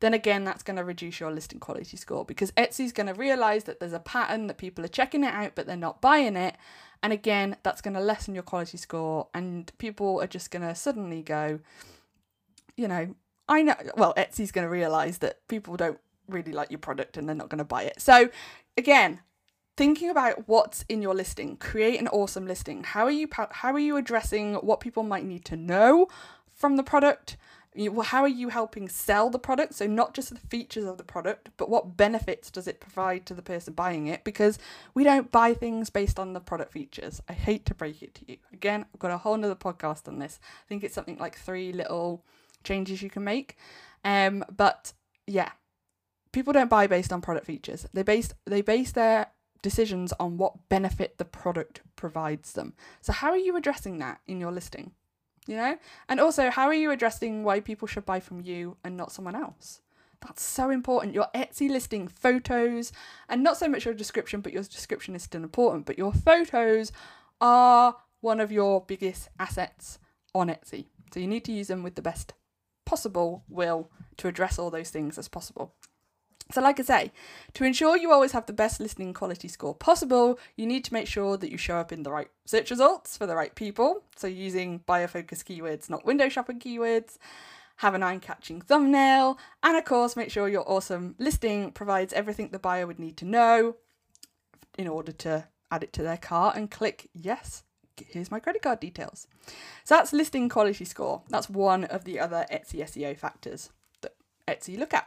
then 0.00 0.14
again, 0.14 0.44
that's 0.44 0.62
going 0.62 0.76
to 0.76 0.84
reduce 0.84 1.20
your 1.20 1.30
listing 1.30 1.60
quality 1.60 1.96
score 1.96 2.24
because 2.24 2.50
Etsy's 2.52 2.92
going 2.92 3.06
to 3.06 3.14
realize 3.14 3.64
that 3.64 3.80
there's 3.80 3.92
a 3.92 4.00
pattern 4.00 4.48
that 4.48 4.58
people 4.58 4.84
are 4.84 4.88
checking 4.88 5.24
it 5.24 5.32
out, 5.32 5.52
but 5.54 5.66
they're 5.66 5.76
not 5.76 6.00
buying 6.00 6.36
it. 6.36 6.56
And 7.02 7.12
again, 7.12 7.56
that's 7.62 7.80
going 7.80 7.94
to 7.94 8.00
lessen 8.00 8.34
your 8.34 8.42
quality 8.42 8.78
score, 8.78 9.28
and 9.34 9.70
people 9.78 10.20
are 10.20 10.26
just 10.26 10.50
going 10.50 10.62
to 10.62 10.74
suddenly 10.74 11.22
go, 11.22 11.60
you 12.76 12.88
know, 12.88 13.14
I 13.48 13.62
know, 13.62 13.74
well, 13.96 14.14
Etsy's 14.14 14.52
going 14.52 14.66
to 14.66 14.70
realize 14.70 15.18
that 15.18 15.46
people 15.48 15.76
don't 15.76 16.00
really 16.28 16.52
like 16.52 16.70
your 16.70 16.78
product 16.78 17.16
and 17.16 17.28
they're 17.28 17.36
not 17.36 17.50
going 17.50 17.58
to 17.58 17.64
buy 17.64 17.82
it. 17.82 18.00
So, 18.00 18.30
again, 18.76 19.20
thinking 19.76 20.10
about 20.10 20.48
what's 20.48 20.84
in 20.88 21.02
your 21.02 21.14
listing 21.14 21.56
create 21.56 22.00
an 22.00 22.08
awesome 22.08 22.46
listing. 22.46 22.84
How 22.84 23.04
are 23.04 23.10
you 23.10 23.28
how 23.32 23.72
are 23.72 23.78
you 23.78 23.96
addressing 23.96 24.54
what 24.54 24.80
people 24.80 25.02
might 25.02 25.24
need 25.24 25.44
to 25.46 25.56
know 25.56 26.08
from 26.52 26.76
the 26.76 26.82
product? 26.82 27.36
How 28.04 28.22
are 28.22 28.28
you 28.28 28.50
helping 28.50 28.88
sell 28.88 29.30
the 29.30 29.38
product? 29.38 29.74
So 29.74 29.88
not 29.88 30.14
just 30.14 30.30
the 30.30 30.38
features 30.48 30.84
of 30.84 30.96
the 30.96 31.04
product 31.04 31.50
but 31.56 31.68
what 31.68 31.96
benefits 31.96 32.50
does 32.50 32.68
it 32.68 32.80
provide 32.80 33.26
to 33.26 33.34
the 33.34 33.42
person 33.42 33.74
buying 33.74 34.06
it? 34.06 34.22
Because 34.22 34.58
we 34.94 35.02
don't 35.02 35.32
buy 35.32 35.54
things 35.54 35.90
based 35.90 36.18
on 36.18 36.34
the 36.34 36.40
product 36.40 36.72
features. 36.72 37.20
I 37.28 37.32
hate 37.32 37.66
to 37.66 37.74
break 37.74 38.02
it 38.02 38.14
to 38.16 38.30
you. 38.30 38.38
Again 38.52 38.86
i've 38.94 39.00
got 39.00 39.10
a 39.10 39.18
whole 39.18 39.36
nother 39.36 39.56
podcast 39.56 40.06
on 40.06 40.20
this. 40.20 40.38
I 40.42 40.68
think 40.68 40.84
it's 40.84 40.94
something 40.94 41.18
like 41.18 41.36
three 41.36 41.72
little 41.72 42.24
changes 42.62 43.02
you 43.02 43.10
can 43.10 43.24
make. 43.24 43.56
Um 44.04 44.44
but 44.56 44.92
yeah 45.26 45.50
people 46.34 46.52
don't 46.52 46.68
buy 46.68 46.86
based 46.86 47.12
on 47.12 47.22
product 47.22 47.46
features. 47.46 47.86
They 47.94 48.02
based 48.02 48.34
they 48.44 48.60
base 48.60 48.92
their 48.92 49.28
decisions 49.64 50.12
on 50.20 50.36
what 50.36 50.68
benefit 50.68 51.18
the 51.18 51.24
product 51.24 51.80
provides 51.96 52.52
them. 52.52 52.74
So, 53.00 53.12
how 53.12 53.30
are 53.30 53.36
you 53.36 53.56
addressing 53.56 53.98
that 53.98 54.20
in 54.28 54.38
your 54.38 54.52
listing? 54.52 54.92
you 55.46 55.56
know? 55.56 55.76
And 56.08 56.20
also, 56.20 56.50
how 56.50 56.66
are 56.66 56.74
you 56.74 56.90
addressing 56.90 57.44
why 57.44 57.60
people 57.60 57.88
should 57.88 58.06
buy 58.06 58.20
from 58.20 58.40
you 58.40 58.76
and 58.84 58.96
not 58.96 59.12
someone 59.12 59.34
else? 59.34 59.80
That's 60.20 60.42
so 60.42 60.70
important. 60.70 61.14
Your 61.14 61.28
Etsy 61.34 61.68
listing 61.68 62.08
photos, 62.08 62.92
and 63.28 63.42
not 63.42 63.58
so 63.58 63.68
much 63.68 63.84
your 63.84 63.94
description, 63.94 64.40
but 64.40 64.52
your 64.52 64.62
description 64.62 65.14
is 65.14 65.22
still 65.22 65.42
important, 65.42 65.86
but 65.86 65.98
your 65.98 66.12
photos 66.12 66.92
are 67.40 67.96
one 68.20 68.40
of 68.40 68.50
your 68.50 68.82
biggest 68.82 69.28
assets 69.38 69.98
on 70.34 70.48
Etsy. 70.48 70.86
So 71.12 71.20
you 71.20 71.26
need 71.26 71.44
to 71.44 71.52
use 71.52 71.68
them 71.68 71.82
with 71.82 71.94
the 71.94 72.02
best 72.02 72.32
possible 72.86 73.44
will 73.48 73.90
to 74.16 74.28
address 74.28 74.58
all 74.58 74.70
those 74.70 74.90
things 74.90 75.18
as 75.18 75.28
possible. 75.28 75.74
So, 76.52 76.60
like 76.60 76.78
I 76.78 76.82
say, 76.82 77.12
to 77.54 77.64
ensure 77.64 77.96
you 77.96 78.12
always 78.12 78.32
have 78.32 78.46
the 78.46 78.52
best 78.52 78.78
listening 78.78 79.14
quality 79.14 79.48
score 79.48 79.74
possible, 79.74 80.38
you 80.56 80.66
need 80.66 80.84
to 80.84 80.92
make 80.92 81.06
sure 81.06 81.36
that 81.38 81.50
you 81.50 81.56
show 81.56 81.76
up 81.76 81.90
in 81.90 82.02
the 82.02 82.12
right 82.12 82.28
search 82.44 82.70
results 82.70 83.16
for 83.16 83.26
the 83.26 83.34
right 83.34 83.54
people. 83.54 84.02
So, 84.16 84.26
using 84.26 84.78
buyer 84.86 85.08
focus 85.08 85.42
keywords, 85.42 85.88
not 85.88 86.04
window 86.04 86.28
shopping 86.28 86.60
keywords, 86.60 87.16
have 87.76 87.94
an 87.94 88.02
eye 88.02 88.18
catching 88.18 88.60
thumbnail, 88.60 89.38
and 89.62 89.76
of 89.76 89.84
course, 89.84 90.16
make 90.16 90.30
sure 90.30 90.48
your 90.48 90.70
awesome 90.70 91.14
listing 91.18 91.72
provides 91.72 92.12
everything 92.12 92.50
the 92.50 92.58
buyer 92.58 92.86
would 92.86 92.98
need 92.98 93.16
to 93.16 93.24
know 93.24 93.76
in 94.76 94.86
order 94.86 95.12
to 95.12 95.48
add 95.70 95.82
it 95.82 95.92
to 95.94 96.02
their 96.02 96.16
cart 96.16 96.56
and 96.56 96.70
click 96.70 97.08
yes. 97.14 97.62
Here's 98.08 98.30
my 98.30 98.40
credit 98.40 98.62
card 98.62 98.80
details. 98.80 99.28
So 99.84 99.94
that's 99.94 100.12
listing 100.12 100.48
quality 100.48 100.84
score. 100.84 101.22
That's 101.28 101.48
one 101.48 101.84
of 101.84 102.04
the 102.04 102.18
other 102.18 102.44
Etsy 102.52 102.80
SEO 102.80 103.16
factors 103.16 103.70
that 104.02 104.14
Etsy 104.48 104.78
look 104.78 104.92
at. 104.92 105.06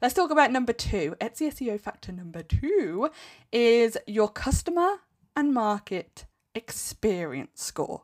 Let's 0.00 0.14
talk 0.14 0.30
about 0.30 0.52
number 0.52 0.72
two. 0.72 1.16
Etsy 1.20 1.48
SEO 1.48 1.80
factor 1.80 2.12
number 2.12 2.42
two 2.42 3.10
is 3.52 3.96
your 4.06 4.28
customer 4.28 4.96
and 5.34 5.52
market 5.52 6.26
experience 6.54 7.62
score, 7.62 8.02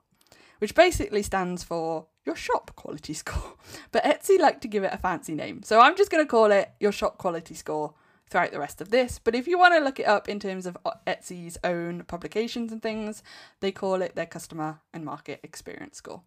which 0.59 0.75
basically 0.75 1.23
stands 1.23 1.62
for 1.62 2.07
your 2.25 2.37
shop 2.37 2.73
quality 2.77 3.12
score. 3.23 3.55
But 3.91 4.05
Etsy 4.05 4.39
like 4.39 4.61
to 4.62 4.69
give 4.69 4.85
it 4.85 4.93
a 4.93 4.99
fancy 4.99 5.35
name. 5.35 5.62
So 5.62 5.81
I'm 5.81 5.97
just 5.97 6.11
going 6.11 6.25
to 6.25 6.31
call 6.31 6.51
it 6.51 6.71
your 6.81 6.93
shop 6.93 7.19
quality 7.19 7.55
score 7.55 7.95
throughout 8.29 8.51
the 8.51 8.59
rest 8.59 8.81
of 8.81 8.91
this. 8.91 9.21
But 9.23 9.35
if 9.35 9.47
you 9.47 9.59
want 9.59 9.75
to 9.75 9.81
look 9.81 10.01
it 10.01 10.07
up 10.07 10.29
in 10.29 10.41
terms 10.41 10.67
of 10.67 10.77
uh, 10.85 10.93
Etsy's 11.07 11.59
own 11.62 12.05
publications 12.05 12.73
and 12.73 12.83
things, 12.83 13.23
they 13.61 13.71
call 13.71 14.01
it 14.01 14.15
their 14.15 14.27
customer 14.27 14.81
and 14.93 15.05
market 15.05 15.41
experience 15.43 15.99
score. 15.99 16.23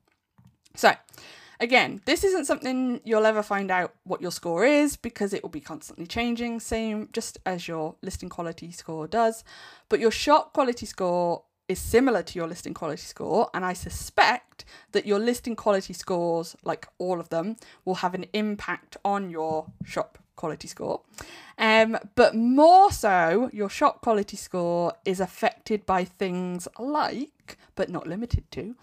So, 0.75 0.93
Again, 1.59 2.01
this 2.05 2.23
isn't 2.23 2.45
something 2.45 3.01
you'll 3.03 3.25
ever 3.25 3.43
find 3.43 3.71
out 3.71 3.93
what 4.03 4.21
your 4.21 4.31
score 4.31 4.65
is 4.65 4.97
because 4.97 5.33
it 5.33 5.41
will 5.41 5.49
be 5.49 5.61
constantly 5.61 6.05
changing, 6.05 6.59
same 6.59 7.09
just 7.13 7.37
as 7.45 7.67
your 7.67 7.95
listing 8.01 8.29
quality 8.29 8.71
score 8.71 9.07
does. 9.07 9.43
But 9.89 9.99
your 9.99 10.11
shop 10.11 10.53
quality 10.53 10.85
score 10.85 11.43
is 11.67 11.79
similar 11.79 12.21
to 12.21 12.37
your 12.37 12.47
listing 12.47 12.73
quality 12.73 13.01
score, 13.01 13.49
and 13.53 13.65
I 13.65 13.73
suspect 13.73 14.65
that 14.91 15.05
your 15.05 15.19
listing 15.19 15.55
quality 15.55 15.93
scores, 15.93 16.55
like 16.63 16.87
all 16.97 17.19
of 17.19 17.29
them, 17.29 17.55
will 17.85 17.95
have 17.95 18.13
an 18.13 18.25
impact 18.33 18.97
on 19.03 19.29
your 19.29 19.67
shop 19.83 20.19
quality 20.35 20.67
score. 20.67 21.01
Um, 21.57 21.97
but 22.15 22.35
more 22.35 22.91
so, 22.91 23.49
your 23.53 23.69
shop 23.69 24.01
quality 24.01 24.37
score 24.37 24.93
is 25.05 25.19
affected 25.19 25.85
by 25.85 26.03
things 26.03 26.67
like, 26.77 27.57
but 27.75 27.89
not 27.89 28.07
limited 28.07 28.49
to, 28.51 28.75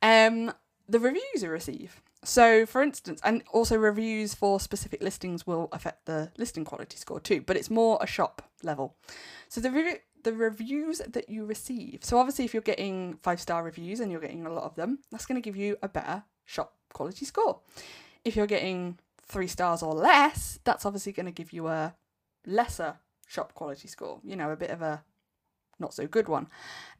um, 0.00 0.52
the 0.88 0.98
reviews 0.98 1.42
you 1.42 1.50
receive. 1.50 2.00
So, 2.22 2.66
for 2.66 2.82
instance, 2.82 3.20
and 3.24 3.42
also 3.50 3.76
reviews 3.76 4.34
for 4.34 4.60
specific 4.60 5.02
listings 5.02 5.46
will 5.46 5.68
affect 5.72 6.04
the 6.04 6.30
listing 6.36 6.64
quality 6.64 6.98
score 6.98 7.18
too, 7.18 7.40
but 7.40 7.56
it's 7.56 7.70
more 7.70 7.98
a 8.00 8.06
shop 8.06 8.42
level. 8.62 8.94
So 9.48 9.60
the 9.60 9.70
re- 9.70 10.00
the 10.22 10.34
reviews 10.34 10.98
that 10.98 11.30
you 11.30 11.46
receive. 11.46 12.04
So 12.04 12.18
obviously, 12.18 12.44
if 12.44 12.52
you're 12.52 12.62
getting 12.62 13.18
five 13.22 13.40
star 13.40 13.62
reviews 13.62 14.00
and 14.00 14.12
you're 14.12 14.20
getting 14.20 14.46
a 14.46 14.52
lot 14.52 14.64
of 14.64 14.74
them, 14.74 14.98
that's 15.10 15.24
going 15.24 15.40
to 15.40 15.44
give 15.44 15.56
you 15.56 15.78
a 15.82 15.88
better 15.88 16.24
shop 16.44 16.74
quality 16.92 17.24
score. 17.24 17.60
If 18.22 18.36
you're 18.36 18.46
getting 18.46 18.98
three 19.26 19.46
stars 19.46 19.82
or 19.82 19.94
less, 19.94 20.58
that's 20.64 20.84
obviously 20.84 21.12
going 21.12 21.26
to 21.26 21.32
give 21.32 21.54
you 21.54 21.68
a 21.68 21.94
lesser 22.46 22.98
shop 23.26 23.54
quality 23.54 23.88
score. 23.88 24.20
You 24.22 24.36
know, 24.36 24.50
a 24.50 24.56
bit 24.56 24.70
of 24.70 24.82
a 24.82 25.02
not 25.80 25.94
so 25.94 26.06
good 26.06 26.28
one. 26.28 26.48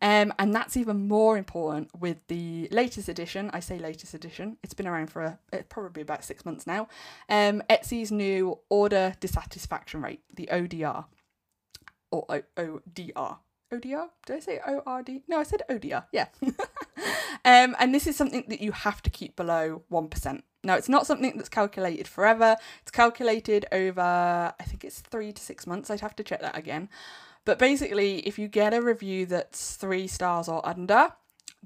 Um, 0.03 0.33
and 0.39 0.55
that's 0.55 0.77
even 0.77 1.09
more 1.09 1.37
important 1.37 1.91
with 1.99 2.19
the 2.29 2.69
latest 2.71 3.09
edition. 3.09 3.51
I 3.53 3.61
say 3.61 3.79
latest 3.79 4.15
edition, 4.15 4.57
it's 4.63 4.75
been 4.75 4.87
around 4.87 5.11
for 5.11 5.39
a, 5.53 5.63
probably 5.65 6.03
about 6.03 6.25
six 6.25 6.45
months 6.45 6.67
now. 6.67 6.89
Um, 7.29 7.63
Etsy's 7.69 8.11
new 8.11 8.59
order 8.69 9.15
dissatisfaction 9.21 10.03
rate, 10.03 10.21
the 10.35 10.49
ODR, 10.51 11.05
or 12.11 12.27
o- 12.29 12.43
ODR. 12.57 13.39
ODR? 13.73 14.09
Did 14.27 14.37
I 14.37 14.41
say 14.41 14.61
ORD? 14.67 15.23
No, 15.29 15.39
I 15.39 15.45
said 15.45 15.63
ODR. 15.71 16.05
Yeah. 16.13 16.27
um, 16.43 17.77
and 17.79 17.95
this 17.95 18.07
is 18.07 18.17
something 18.17 18.45
that 18.49 18.61
you 18.61 18.73
have 18.73 19.01
to 19.03 19.11
keep 19.11 19.37
below 19.37 19.83
1%. 19.93 20.43
Now, 20.63 20.75
it's 20.75 20.89
not 20.89 21.07
something 21.07 21.37
that's 21.37 21.49
calculated 21.49 22.09
forever. 22.09 22.57
It's 22.83 22.91
calculated 22.91 23.67
over, 23.73 24.01
I 24.59 24.63
think 24.65 24.85
it's 24.85 25.01
three 25.01 25.33
to 25.33 25.41
six 25.41 25.67
months. 25.67 25.91
I'd 25.91 26.01
have 26.01 26.17
to 26.17 26.25
check 26.25 26.41
that 26.41 26.57
again. 26.57 26.89
But 27.44 27.59
basically, 27.59 28.18
if 28.20 28.38
you 28.38 28.49
get 28.49 28.75
a 28.75 28.82
review 28.82 29.26
that's 29.26 29.76
three 29.76 30.06
stars 30.06 30.49
or 30.49 30.66
under, 30.66 31.12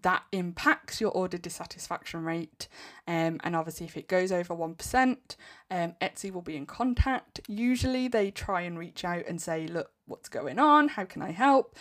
that 0.03 0.25
impacts 0.33 1.01
your 1.01 1.11
order 1.11 1.39
dissatisfaction 1.39 2.25
rate. 2.25 2.69
Um, 3.07 3.41
and 3.43 3.55
obviously, 3.55 3.87
if 3.87 3.97
it 3.97 4.09
goes 4.09 4.33
over 4.33 4.55
1%, 4.55 5.17
um, 5.71 5.95
Etsy 6.01 6.33
will 6.33 6.43
be 6.43 6.57
in 6.57 6.67
contact. 6.67 7.41
Usually, 7.49 8.09
they 8.09 8.31
try 8.31 8.63
and 8.63 8.79
reach 8.79 9.05
out 9.05 9.25
and 9.27 9.41
say, 9.41 9.67
Look, 9.67 9.91
what's 10.07 10.29
going 10.29 10.59
on? 10.59 10.89
How 10.89 11.05
can 11.05 11.23
I 11.23 11.31
help? 11.31 11.77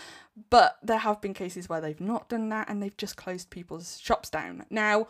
But 0.50 0.78
there 0.82 1.00
have 1.00 1.22
been 1.22 1.34
cases 1.34 1.68
where 1.68 1.82
they've 1.82 2.00
not 2.00 2.30
done 2.30 2.50
that 2.50 2.70
and 2.70 2.82
they've 2.82 2.98
just 2.98 3.18
closed 3.18 3.50
people's 3.50 4.00
shops 4.00 4.30
down. 4.30 4.66
Now, 4.70 5.08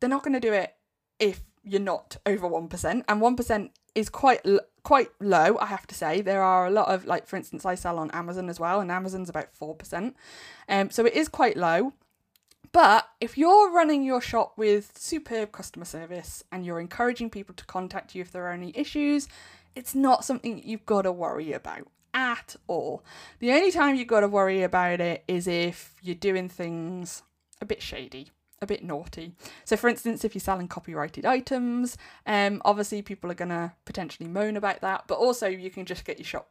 they're 0.00 0.10
not 0.10 0.22
going 0.22 0.34
to 0.34 0.40
do 0.40 0.52
it 0.52 0.74
if 1.18 1.42
you're 1.64 1.80
not 1.80 2.16
over 2.26 2.48
1%, 2.48 2.84
and 2.84 3.04
1% 3.04 3.70
is 3.94 4.08
quite 4.08 4.46
quite 4.86 5.10
low, 5.18 5.58
I 5.58 5.66
have 5.66 5.84
to 5.88 5.96
say. 5.96 6.20
There 6.20 6.44
are 6.44 6.64
a 6.64 6.70
lot 6.70 6.86
of 6.94 7.06
like 7.06 7.26
for 7.26 7.34
instance 7.34 7.66
I 7.66 7.74
sell 7.74 7.98
on 7.98 8.08
Amazon 8.12 8.48
as 8.48 8.60
well 8.60 8.78
and 8.78 8.88
Amazon's 8.88 9.28
about 9.28 9.48
4%. 9.52 10.14
Um 10.68 10.90
so 10.92 11.04
it 11.04 11.14
is 11.14 11.26
quite 11.26 11.56
low. 11.56 11.92
But 12.70 13.08
if 13.20 13.36
you're 13.36 13.72
running 13.72 14.04
your 14.04 14.20
shop 14.20 14.52
with 14.56 14.96
superb 14.96 15.50
customer 15.50 15.86
service 15.86 16.44
and 16.52 16.64
you're 16.64 16.78
encouraging 16.78 17.30
people 17.30 17.52
to 17.56 17.64
contact 17.64 18.14
you 18.14 18.22
if 18.22 18.30
there 18.30 18.46
are 18.46 18.52
any 18.52 18.72
issues, 18.76 19.26
it's 19.74 19.96
not 19.96 20.24
something 20.24 20.62
you've 20.64 20.86
got 20.86 21.02
to 21.02 21.10
worry 21.10 21.52
about 21.52 21.88
at 22.14 22.54
all. 22.68 23.02
The 23.40 23.50
only 23.50 23.72
time 23.72 23.96
you've 23.96 24.06
got 24.06 24.20
to 24.20 24.28
worry 24.28 24.62
about 24.62 25.00
it 25.00 25.24
is 25.26 25.48
if 25.48 25.96
you're 26.00 26.14
doing 26.14 26.48
things 26.48 27.24
a 27.60 27.66
bit 27.66 27.82
shady 27.82 28.30
a 28.62 28.66
bit 28.66 28.82
naughty. 28.82 29.32
So, 29.64 29.76
for 29.76 29.88
instance, 29.88 30.24
if 30.24 30.34
you're 30.34 30.40
selling 30.40 30.68
copyrighted 30.68 31.24
items, 31.24 31.96
um, 32.26 32.62
obviously 32.64 33.02
people 33.02 33.30
are 33.30 33.34
gonna 33.34 33.74
potentially 33.84 34.28
moan 34.28 34.56
about 34.56 34.80
that, 34.80 35.04
but 35.06 35.18
also 35.18 35.46
you 35.46 35.70
can 35.70 35.84
just 35.84 36.04
get 36.04 36.18
your 36.18 36.26
shop 36.26 36.48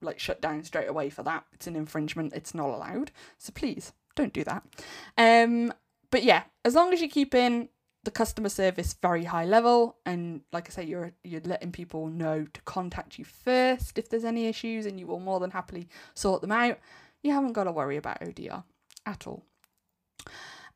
like 0.00 0.18
shut 0.18 0.40
down 0.40 0.62
straight 0.64 0.88
away 0.88 1.10
for 1.10 1.22
that. 1.24 1.44
It's 1.52 1.66
an 1.66 1.76
infringement. 1.76 2.32
It's 2.32 2.54
not 2.54 2.68
allowed. 2.68 3.10
So 3.38 3.52
please 3.52 3.92
don't 4.14 4.32
do 4.32 4.44
that. 4.44 4.62
Um, 5.16 5.72
but 6.10 6.22
yeah, 6.22 6.44
as 6.64 6.74
long 6.74 6.92
as 6.92 7.00
you 7.00 7.08
keep 7.08 7.34
in 7.34 7.68
the 8.04 8.10
customer 8.10 8.48
service 8.48 8.94
very 9.00 9.24
high 9.24 9.44
level, 9.44 9.96
and 10.06 10.42
like 10.52 10.68
I 10.68 10.72
say, 10.72 10.84
you're 10.84 11.12
you're 11.24 11.40
letting 11.42 11.72
people 11.72 12.08
know 12.08 12.46
to 12.52 12.60
contact 12.62 13.18
you 13.18 13.24
first 13.24 13.98
if 13.98 14.08
there's 14.08 14.24
any 14.24 14.46
issues, 14.46 14.86
and 14.86 14.98
you 14.98 15.06
will 15.06 15.20
more 15.20 15.40
than 15.40 15.50
happily 15.50 15.88
sort 16.14 16.40
them 16.40 16.52
out. 16.52 16.78
You 17.22 17.32
haven't 17.32 17.52
got 17.52 17.64
to 17.64 17.72
worry 17.72 17.96
about 17.96 18.20
ODR 18.20 18.62
at 19.04 19.26
all. 19.26 19.44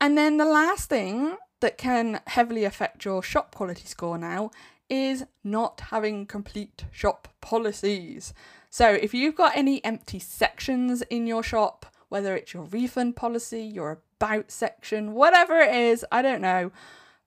And 0.03 0.19
then 0.19 0.37
the 0.37 0.45
last 0.45 0.89
thing 0.89 1.37
that 1.61 1.79
can 1.79 2.21
heavily 2.27 2.65
affect 2.65 3.05
your 3.05 3.23
shop 3.23 3.55
quality 3.55 3.87
score 3.87 4.19
now 4.19 4.51
is 4.91 5.25
not 5.45 5.81
having 5.93 6.27
complete 6.27 6.87
shop 6.91 7.29
policies. 7.41 8.35
So 8.69 8.91
if 8.91 9.15
you've 9.15 9.37
got 9.37 9.57
any 9.57 9.83
empty 9.85 10.19
sections 10.19 11.03
in 11.03 11.29
your 11.29 11.45
shop, 11.45 11.87
whether 12.09 12.35
it's 12.35 12.53
your 12.53 12.65
refund 12.65 13.15
policy, 13.15 13.63
your 13.63 14.03
about 14.21 14.51
section, 14.51 15.13
whatever 15.13 15.61
it 15.61 15.73
is, 15.73 16.05
I 16.11 16.21
don't 16.21 16.43
know, 16.43 16.73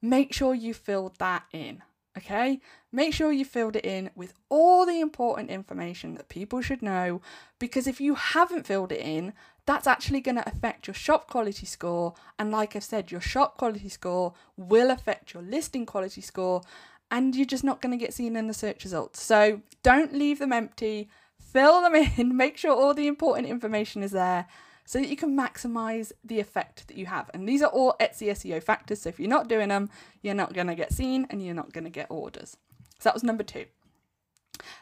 make 0.02 0.34
sure 0.34 0.54
you 0.54 0.74
filled 0.74 1.18
that 1.20 1.44
in. 1.54 1.82
Okay? 2.18 2.60
Make 2.92 3.14
sure 3.14 3.32
you 3.32 3.46
filled 3.46 3.78
it 3.78 3.86
in 3.86 4.10
with 4.16 4.34
all 4.50 4.86
the 4.86 5.00
important 5.00 5.50
information 5.50 6.16
that 6.16 6.28
people 6.28 6.60
should 6.62 6.82
know 6.82 7.22
because 7.58 7.88
if 7.88 8.02
you 8.02 8.16
haven't 8.16 8.68
filled 8.68 8.92
it 8.92 9.00
in, 9.00 9.32
that's 9.66 9.88
actually 9.88 10.22
going 10.22 10.36
to 10.36 10.48
affect 10.48 10.88
your 10.88 10.94
shop 10.94 11.28
quality 11.28 11.66
score. 11.66 12.14
And 12.38 12.52
like 12.52 12.76
I've 12.76 12.84
said, 12.84 13.12
your 13.12 13.22
shop 13.22 13.58
quality 13.58 13.90
score 13.90 14.34
will 14.58 14.92
affect 14.92 15.34
your 15.34 15.44
listing 15.44 15.86
quality 15.86 16.22
score, 16.22 16.62
and 17.10 17.36
you're 17.36 17.46
just 17.46 17.64
not 17.64 17.82
going 17.82 17.98
to 17.98 18.04
get 18.04 18.14
seen 18.14 18.36
in 18.36 18.48
the 18.48 18.54
search 18.54 18.84
results. 18.84 19.22
So 19.22 19.62
don't 19.84 20.14
leave 20.14 20.40
them 20.40 20.54
empty, 20.54 21.10
fill 21.40 21.82
them 21.82 21.96
in, 22.18 22.38
make 22.38 22.58
sure 22.58 22.72
all 22.72 22.94
the 22.94 23.08
important 23.08 23.48
information 23.48 24.04
is 24.04 24.12
there 24.12 24.48
so 24.86 25.00
that 25.00 25.10
you 25.10 25.18
can 25.18 25.36
maximize 25.36 26.12
the 26.24 26.40
effect 26.40 26.88
that 26.88 26.98
you 26.98 27.08
have. 27.08 27.32
And 27.34 27.50
these 27.50 27.64
are 27.64 27.70
all 27.70 27.96
Etsy 28.00 28.30
SEO 28.30 28.62
factors. 28.62 29.02
So 29.02 29.10
if 29.10 29.20
you're 29.20 29.28
not 29.28 29.48
doing 29.48 29.70
them, 29.70 29.90
you're 30.22 30.36
not 30.36 30.54
going 30.54 30.68
to 30.68 30.76
get 30.76 30.94
seen 30.94 31.26
and 31.32 31.44
you're 31.44 31.56
not 31.56 31.74
going 31.74 31.86
to 31.86 31.90
get 31.90 32.08
orders. 32.12 32.56
So 33.00 33.10
that 33.10 33.16
was 33.16 33.24
number 33.24 33.44
two. 33.44 33.66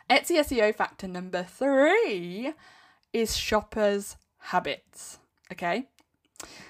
Etsy 0.09 0.37
SEO 0.39 0.75
factor 0.75 1.07
number 1.07 1.43
three 1.43 2.53
is 3.13 3.37
shoppers 3.37 4.17
habits. 4.43 5.19
Okay. 5.51 5.87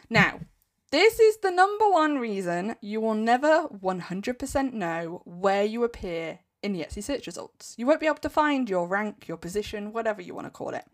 Now, 0.10 0.39
This 0.94 1.20
is 1.20 1.38
the 1.38 1.50
number 1.50 1.89
one 1.89 2.20
reason 2.20 2.75
you 2.80 3.01
will 3.01 3.15
never 3.15 3.68
100% 3.68 4.74
know 4.74 5.24
where 5.25 5.63
you 5.63 5.84
appear 5.84 6.38
in 6.62 6.72
the 6.72 6.82
Etsy 6.82 7.01
search 7.01 7.25
results. 7.25 7.74
You 7.80 7.88
won't 7.88 8.00
be 8.00 8.06
able 8.06 8.18
to 8.18 8.30
find 8.30 8.70
your 8.70 8.88
rank, 8.88 9.27
your 9.27 9.38
position, 9.38 9.92
whatever 9.92 10.22
you 10.22 10.36
want 10.36 10.46
to 10.46 10.51
call 10.51 10.70
it. 10.70 10.86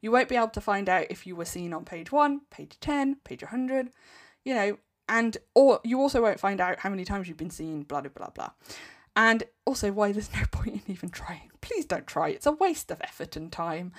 You 0.00 0.12
won't 0.12 0.28
be 0.28 0.36
able 0.36 0.50
to 0.50 0.60
find 0.60 0.88
out 0.88 1.08
if 1.10 1.26
you 1.26 1.34
were 1.34 1.44
seen 1.44 1.72
on 1.72 1.84
page 1.84 2.12
1, 2.12 2.42
page 2.50 2.78
10, 2.80 3.16
page 3.24 3.42
100, 3.42 3.90
you 4.44 4.54
know, 4.54 4.78
and 5.08 5.36
or 5.56 5.80
you 5.82 6.00
also 6.00 6.22
won't 6.22 6.38
find 6.38 6.60
out 6.60 6.78
how 6.78 6.90
many 6.90 7.04
times 7.04 7.26
you've 7.26 7.36
been 7.36 7.50
seen, 7.50 7.82
blah 7.82 8.00
blah 8.00 8.12
blah 8.14 8.30
blah. 8.30 8.50
And 9.16 9.42
also 9.66 9.90
why 9.90 10.12
there's 10.12 10.32
no 10.32 10.44
point 10.52 10.74
in 10.74 10.82
even 10.86 11.08
trying. 11.08 11.50
Please 11.62 11.84
don't 11.84 12.06
try. 12.06 12.28
It's 12.28 12.46
a 12.46 12.52
waste 12.52 12.92
of 12.92 13.00
effort 13.02 13.34
and 13.34 13.50
time. 13.50 13.90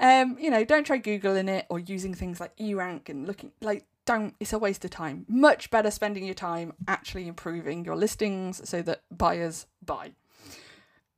Um, 0.00 0.38
you 0.40 0.50
know, 0.50 0.64
don't 0.64 0.86
try 0.86 0.98
googling 0.98 1.48
it 1.48 1.66
or 1.68 1.78
using 1.78 2.14
things 2.14 2.40
like 2.40 2.56
eRank 2.56 3.10
and 3.10 3.26
looking 3.26 3.52
like 3.60 3.84
don't 4.06 4.34
it's 4.40 4.52
a 4.52 4.58
waste 4.58 4.84
of 4.84 4.90
time. 4.90 5.26
Much 5.28 5.70
better 5.70 5.90
spending 5.90 6.24
your 6.24 6.34
time 6.34 6.72
actually 6.88 7.28
improving 7.28 7.84
your 7.84 7.96
listings 7.96 8.66
so 8.68 8.80
that 8.82 9.02
buyers 9.10 9.66
buy. 9.84 10.12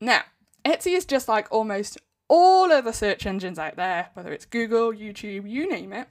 Now, 0.00 0.22
Etsy 0.64 0.96
is 0.96 1.04
just 1.04 1.28
like 1.28 1.46
almost 1.50 1.98
all 2.28 2.72
other 2.72 2.92
search 2.92 3.24
engines 3.24 3.58
out 3.58 3.76
there, 3.76 4.08
whether 4.14 4.32
it's 4.32 4.46
Google, 4.46 4.92
YouTube, 4.92 5.48
you 5.48 5.70
name 5.70 5.92
it. 5.92 6.08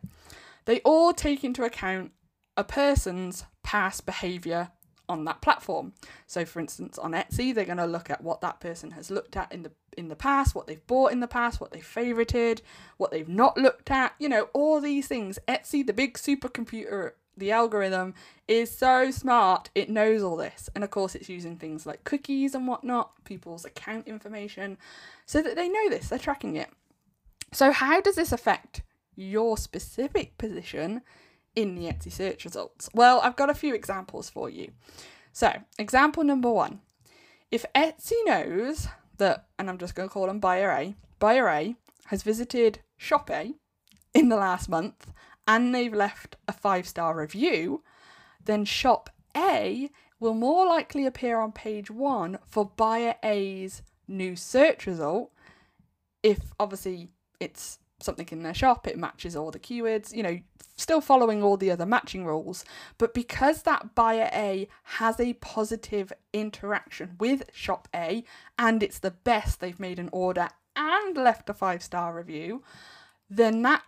They 0.66 0.80
all 0.82 1.14
take 1.14 1.44
into 1.44 1.64
account 1.64 2.12
a 2.56 2.64
person's 2.64 3.46
past 3.64 4.06
behavior 4.06 4.70
on 5.12 5.26
that 5.26 5.42
platform. 5.42 5.94
So 6.28 6.46
for 6.46 6.60
instance 6.60 6.98
on 6.98 7.12
Etsy 7.12 7.54
they're 7.54 7.66
going 7.66 7.78
to 7.78 7.86
look 7.86 8.10
at 8.10 8.24
what 8.24 8.42
that 8.42 8.60
person 8.60 8.92
has 8.92 9.12
looked 9.12 9.38
at 9.38 9.52
in 9.52 9.64
the 9.64 9.72
in 9.98 10.08
the 10.08 10.16
past, 10.16 10.56
what 10.56 10.68
they've 10.68 10.88
bought 10.88 11.12
in 11.12 11.20
the 11.20 11.28
past, 11.28 11.60
what 11.60 11.72
they've 11.72 11.84
favorited, 11.84 12.62
what 12.98 13.12
they've 13.12 13.28
not 13.28 13.58
looked 13.58 13.92
at, 13.92 14.14
you 14.20 14.30
know, 14.30 14.48
all 14.54 14.80
these 14.80 15.08
things. 15.08 15.38
Etsy 15.48 15.86
the 15.86 15.94
big 15.94 16.16
supercomputer 16.16 17.12
the 17.38 17.52
algorithm 17.52 18.14
is 18.48 18.76
so 18.76 19.12
smart, 19.12 19.70
it 19.74 19.90
knows 19.90 20.22
all 20.22 20.36
this. 20.36 20.70
And 20.76 20.84
of 20.84 20.92
course, 20.92 21.16
it's 21.16 21.30
using 21.30 21.58
things 21.58 21.86
like 21.86 22.04
cookies 22.04 22.54
and 22.54 22.68
whatnot, 22.68 23.12
people's 23.24 23.66
account 23.66 24.08
information, 24.08 24.78
so 25.26 25.42
that 25.42 25.56
they 25.56 25.70
know 25.70 25.90
this, 25.90 26.10
they're 26.10 26.20
tracking 26.20 26.56
it. 26.56 26.70
So, 27.54 27.72
how 27.72 28.02
does 28.02 28.16
this 28.16 28.32
affect 28.32 28.82
your 29.16 29.58
specific 29.58 30.38
position 30.38 31.02
in 31.56 31.76
the 31.76 31.86
Etsy 31.86 32.12
search 32.12 32.46
results? 32.46 32.90
Well, 32.94 33.20
I've 33.22 33.36
got 33.36 33.50
a 33.50 33.56
few 33.56 33.74
examples 33.74 34.30
for 34.30 34.50
you. 34.50 34.72
So, 35.34 35.52
example 35.78 36.24
number 36.24 36.52
one 36.52 36.82
if 37.50 37.66
Etsy 37.76 38.14
knows 38.26 38.88
that, 39.18 39.48
and 39.60 39.70
I'm 39.70 39.78
just 39.78 39.96
going 39.96 40.08
to 40.08 40.14
call 40.14 40.28
them 40.28 40.40
buyer 40.40 40.72
A, 40.72 40.96
buyer 41.20 41.48
A 41.48 41.76
has 42.06 42.24
visited 42.24 42.80
Shop 42.98 43.30
A 43.30 43.54
in 44.14 44.30
the 44.30 44.36
last 44.36 44.70
month 44.70 45.12
and 45.48 45.74
they've 45.74 45.94
left 45.94 46.36
a 46.48 46.54
five 46.54 46.88
star 46.88 47.18
review, 47.18 47.84
then 48.46 48.66
Shop 48.66 49.10
A 49.36 49.90
will 50.20 50.34
more 50.34 50.66
likely 50.66 51.06
appear 51.06 51.40
on 51.40 51.52
page 51.52 51.90
one 51.90 52.40
for 52.46 52.72
buyer 52.78 53.16
A's 53.24 53.82
new 54.08 54.36
search 54.36 54.86
result 54.86 55.32
if 56.22 56.54
obviously 56.60 57.10
it's 57.40 57.80
something 58.04 58.28
in 58.32 58.44
their 58.44 58.54
shop, 58.54 58.88
it 58.88 58.98
matches 58.98 59.36
all 59.36 59.52
the 59.52 59.60
keywords, 59.60 60.16
you 60.16 60.24
know, 60.24 60.40
still 60.76 61.02
following 61.02 61.44
all 61.44 61.58
the 61.58 61.72
other 61.72 61.86
matching 61.86 62.26
rules. 62.26 62.66
But 62.98 63.14
because 63.14 63.64
that 63.64 63.96
buyer 63.96 64.30
A 64.34 64.68
has 64.84 65.20
a 65.20 65.34
positive 65.34 66.12
interaction 66.34 67.16
with 67.20 67.44
shop 67.54 67.88
A 67.96 68.24
and 68.58 68.82
it's 68.82 69.00
the 69.00 69.12
best 69.12 69.60
they've 69.60 69.80
made 69.80 70.00
an 70.00 70.10
order 70.12 70.50
and 70.76 71.16
left 71.18 71.50
a 71.50 71.54
five 71.54 71.84
star 71.84 72.16
review, 72.16 72.64
then 73.30 73.62
that 73.62 73.84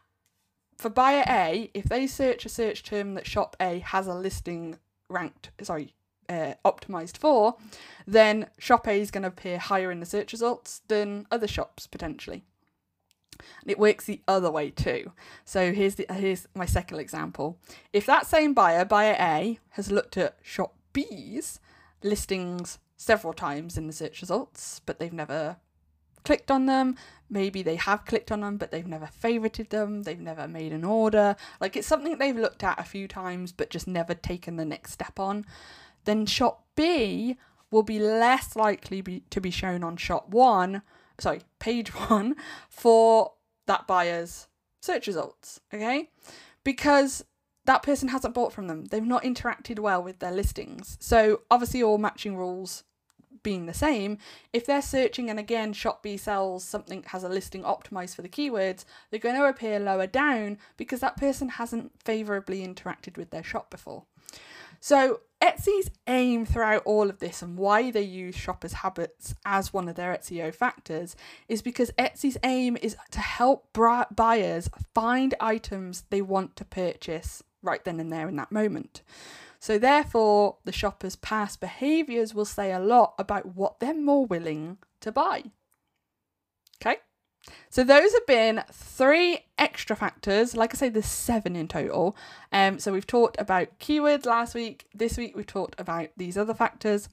for 0.77 0.89
buyer 0.89 1.23
A, 1.27 1.69
if 1.73 1.85
they 1.85 2.07
search 2.07 2.45
a 2.45 2.49
search 2.49 2.83
term 2.83 3.13
that 3.13 3.27
shop 3.27 3.55
A 3.59 3.79
has 3.79 4.07
a 4.07 4.13
listing 4.13 4.77
ranked, 5.09 5.51
sorry, 5.61 5.93
uh, 6.29 6.53
optimized 6.65 7.17
for, 7.17 7.55
then 8.07 8.49
shop 8.57 8.87
A 8.87 8.99
is 8.99 9.11
going 9.11 9.23
to 9.23 9.29
appear 9.29 9.57
higher 9.57 9.91
in 9.91 9.99
the 9.99 10.05
search 10.05 10.31
results 10.31 10.81
than 10.87 11.27
other 11.31 11.47
shops 11.47 11.87
potentially. 11.87 12.43
And 13.61 13.71
it 13.71 13.79
works 13.79 14.05
the 14.05 14.21
other 14.27 14.51
way 14.51 14.69
too. 14.69 15.11
So 15.45 15.73
here's 15.73 15.95
the 15.95 16.05
here's 16.11 16.47
my 16.55 16.65
second 16.65 16.99
example. 16.99 17.57
If 17.91 18.05
that 18.05 18.25
same 18.27 18.53
buyer, 18.53 18.85
buyer 18.85 19.15
A, 19.19 19.59
has 19.71 19.91
looked 19.91 20.17
at 20.17 20.37
shop 20.41 20.75
B's 20.93 21.59
listings 22.03 22.79
several 22.97 23.33
times 23.33 23.77
in 23.77 23.87
the 23.87 23.93
search 23.93 24.21
results, 24.21 24.81
but 24.85 24.99
they've 24.99 25.11
never 25.13 25.57
clicked 26.23 26.51
on 26.51 26.65
them. 26.65 26.95
Maybe 27.29 27.63
they 27.63 27.75
have 27.75 28.05
clicked 28.05 28.31
on 28.31 28.41
them, 28.41 28.57
but 28.57 28.71
they've 28.71 28.87
never 28.87 29.07
favorited 29.07 29.69
them. 29.69 30.03
They've 30.03 30.19
never 30.19 30.47
made 30.47 30.71
an 30.71 30.83
order. 30.83 31.35
Like 31.59 31.75
it's 31.75 31.87
something 31.87 32.17
they've 32.17 32.35
looked 32.35 32.63
at 32.63 32.79
a 32.79 32.83
few 32.83 33.07
times, 33.07 33.51
but 33.51 33.69
just 33.69 33.87
never 33.87 34.13
taken 34.13 34.55
the 34.55 34.65
next 34.65 34.91
step 34.91 35.19
on. 35.19 35.45
Then 36.05 36.25
shop 36.25 36.65
B 36.75 37.37
will 37.71 37.83
be 37.83 37.99
less 37.99 38.55
likely 38.55 39.01
be, 39.01 39.23
to 39.31 39.41
be 39.41 39.51
shown 39.51 39.83
on 39.83 39.97
shop 39.97 40.29
one, 40.29 40.83
sorry, 41.19 41.41
page 41.59 41.89
one 42.09 42.35
for 42.69 43.33
that 43.65 43.87
buyer's 43.87 44.47
search 44.81 45.07
results. 45.07 45.59
Okay, 45.73 46.09
because 46.63 47.25
that 47.65 47.83
person 47.83 48.09
hasn't 48.09 48.33
bought 48.33 48.53
from 48.53 48.67
them. 48.67 48.85
They've 48.85 49.03
not 49.03 49.23
interacted 49.23 49.79
well 49.79 50.03
with 50.03 50.19
their 50.19 50.31
listings. 50.31 50.97
So 50.99 51.41
obviously, 51.49 51.81
all 51.81 51.97
matching 51.97 52.35
rules 52.35 52.83
being 53.43 53.65
the 53.65 53.73
same, 53.73 54.17
if 54.53 54.65
they're 54.65 54.81
searching 54.81 55.29
and 55.29 55.37
again 55.37 55.73
shop 55.73 56.01
B 56.01 56.17
sells 56.17 56.63
something 56.63 57.03
has 57.07 57.23
a 57.23 57.29
listing 57.29 57.63
optimized 57.63 58.15
for 58.15 58.21
the 58.21 58.29
keywords, 58.29 58.85
they're 59.09 59.19
going 59.19 59.35
to 59.35 59.45
appear 59.45 59.79
lower 59.79 60.07
down 60.07 60.57
because 60.77 61.01
that 61.01 61.17
person 61.17 61.49
hasn't 61.49 61.91
favorably 62.03 62.65
interacted 62.65 63.17
with 63.17 63.29
their 63.31 63.43
shop 63.43 63.69
before. 63.69 64.05
So 64.79 65.21
Etsy's 65.43 65.91
aim 66.07 66.45
throughout 66.45 66.83
all 66.85 67.09
of 67.09 67.19
this 67.19 67.41
and 67.41 67.57
why 67.57 67.91
they 67.91 68.01
use 68.01 68.33
shoppers' 68.33 68.71
habits 68.71 69.35
as 69.45 69.73
one 69.73 69.89
of 69.89 69.95
their 69.95 70.15
SEO 70.15 70.55
factors 70.55 71.17
is 71.49 71.61
because 71.61 71.91
Etsy's 71.99 72.37
aim 72.43 72.77
is 72.81 72.95
to 73.11 73.19
help 73.19 73.67
buyers 73.73 74.69
find 74.93 75.35
items 75.41 76.05
they 76.09 76.21
want 76.21 76.55
to 76.55 76.63
purchase 76.63 77.43
right 77.61 77.83
then 77.83 77.99
and 77.99 78.09
there 78.09 78.29
in 78.29 78.37
that 78.37 78.53
moment. 78.53 79.01
So, 79.59 79.77
therefore, 79.77 80.57
the 80.63 80.71
shopper's 80.71 81.17
past 81.17 81.59
behaviours 81.59 82.33
will 82.33 82.45
say 82.45 82.71
a 82.71 82.79
lot 82.79 83.13
about 83.19 83.55
what 83.55 83.81
they're 83.81 83.93
more 83.93 84.25
willing 84.25 84.77
to 85.01 85.11
buy. 85.11 85.43
Okay? 86.81 86.99
So, 87.69 87.83
those 87.83 88.13
have 88.13 88.25
been 88.25 88.63
three 88.71 89.45
extra 89.57 89.95
factors. 89.95 90.55
Like 90.55 90.73
I 90.73 90.77
say, 90.77 90.89
there's 90.89 91.05
seven 91.05 91.55
in 91.55 91.67
total. 91.67 92.15
Um, 92.51 92.79
so, 92.79 92.93
we've 92.93 93.07
talked 93.07 93.39
about 93.39 93.79
keywords 93.79 94.25
last 94.25 94.55
week. 94.55 94.85
This 94.93 95.17
week, 95.17 95.35
we've 95.35 95.47
talked 95.47 95.79
about 95.79 96.09
these 96.17 96.37
other 96.37 96.53
factors. 96.53 97.09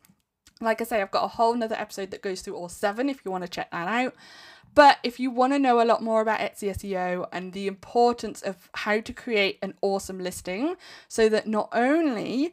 Like 0.61 0.81
I 0.81 0.85
say, 0.85 1.01
I've 1.01 1.11
got 1.11 1.25
a 1.25 1.29
whole 1.29 1.55
nother 1.55 1.77
episode 1.77 2.11
that 2.11 2.23
goes 2.23 2.43
through 2.43 2.55
all 2.55 2.69
seven 2.69 3.09
if 3.09 3.25
you 3.25 3.31
want 3.31 3.45
to 3.45 3.51
check 3.51 3.71
that 3.71 3.89
out. 3.89 4.15
But 4.75 4.99
if 5.03 5.19
you 5.19 5.31
want 5.31 5.53
to 5.53 5.59
know 5.59 5.81
a 5.81 5.85
lot 5.85 6.03
more 6.03 6.21
about 6.21 6.41
Etsy 6.41 6.71
SEO 6.71 7.27
and 7.33 7.53
the 7.53 7.67
importance 7.67 8.41
of 8.43 8.71
how 8.75 9.01
to 9.01 9.13
create 9.13 9.59
an 9.63 9.75
awesome 9.83 10.19
listing 10.19 10.77
so 11.09 11.29
that 11.29 11.47
not 11.47 11.71
only 11.73 12.53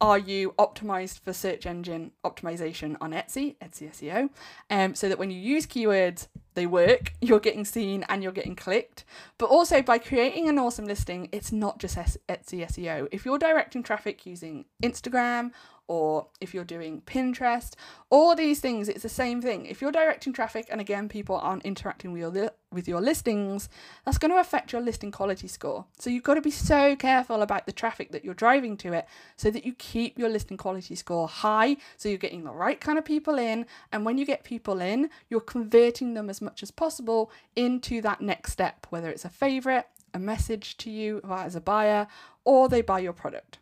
are 0.00 0.18
you 0.18 0.52
optimized 0.58 1.20
for 1.20 1.32
search 1.32 1.66
engine 1.66 2.12
optimization 2.24 2.96
on 3.00 3.12
Etsy, 3.12 3.56
Etsy 3.58 3.90
SEO, 3.90 4.30
um, 4.70 4.94
so 4.94 5.08
that 5.08 5.18
when 5.18 5.30
you 5.30 5.38
use 5.38 5.66
keywords, 5.66 6.28
they 6.54 6.66
work, 6.66 7.12
you're 7.20 7.40
getting 7.40 7.64
seen 7.64 8.04
and 8.08 8.22
you're 8.22 8.32
getting 8.32 8.54
clicked. 8.54 9.04
But 9.38 9.46
also 9.46 9.82
by 9.82 9.98
creating 9.98 10.48
an 10.48 10.58
awesome 10.58 10.84
listing, 10.84 11.28
it's 11.32 11.52
not 11.52 11.78
just 11.78 11.96
Etsy 11.96 12.18
SEO. 12.28 13.08
If 13.10 13.24
you're 13.24 13.38
directing 13.38 13.82
traffic 13.82 14.24
using 14.24 14.66
Instagram 14.82 15.50
or 15.88 16.26
if 16.40 16.54
you're 16.54 16.64
doing 16.64 17.02
Pinterest, 17.06 17.72
all 18.10 18.36
these 18.36 18.60
things, 18.60 18.88
it's 18.88 19.02
the 19.02 19.08
same 19.08 19.42
thing. 19.42 19.66
If 19.66 19.80
you're 19.80 19.90
directing 19.90 20.32
traffic 20.32 20.68
and 20.70 20.80
again 20.80 21.08
people 21.08 21.36
aren't 21.36 21.64
interacting 21.64 22.12
with 22.12 22.36
your 22.36 22.50
with 22.70 22.86
your 22.86 23.00
listings, 23.00 23.70
that's 24.04 24.18
going 24.18 24.30
to 24.30 24.38
affect 24.38 24.72
your 24.72 24.82
listing 24.82 25.10
quality 25.10 25.48
score. 25.48 25.86
So 25.98 26.10
you've 26.10 26.22
got 26.22 26.34
to 26.34 26.42
be 26.42 26.50
so 26.50 26.94
careful 26.96 27.40
about 27.40 27.64
the 27.64 27.72
traffic 27.72 28.12
that 28.12 28.24
you're 28.24 28.34
driving 28.34 28.76
to 28.78 28.92
it 28.92 29.06
so 29.36 29.50
that 29.50 29.64
you 29.64 29.72
keep 29.72 30.18
your 30.18 30.28
listing 30.28 30.58
quality 30.58 30.94
score 30.94 31.26
high 31.28 31.78
so 31.96 32.10
you're 32.10 32.18
getting 32.18 32.44
the 32.44 32.52
right 32.52 32.78
kind 32.78 32.98
of 32.98 33.06
people 33.06 33.38
in 33.38 33.64
and 33.90 34.04
when 34.04 34.18
you 34.18 34.26
get 34.26 34.44
people 34.44 34.80
in, 34.80 35.08
you're 35.30 35.40
converting 35.40 36.14
them 36.14 36.28
as 36.28 36.42
much 36.42 36.62
as 36.62 36.70
possible 36.70 37.30
into 37.56 38.02
that 38.02 38.20
next 38.20 38.52
step, 38.52 38.86
whether 38.90 39.10
it's 39.10 39.24
a 39.24 39.30
favorite, 39.30 39.86
a 40.14 40.18
message 40.18 40.76
to 40.78 40.90
you 40.90 41.20
as 41.28 41.54
a 41.54 41.60
buyer, 41.60 42.06
or 42.44 42.68
they 42.68 42.82
buy 42.82 42.98
your 42.98 43.12
product. 43.12 43.58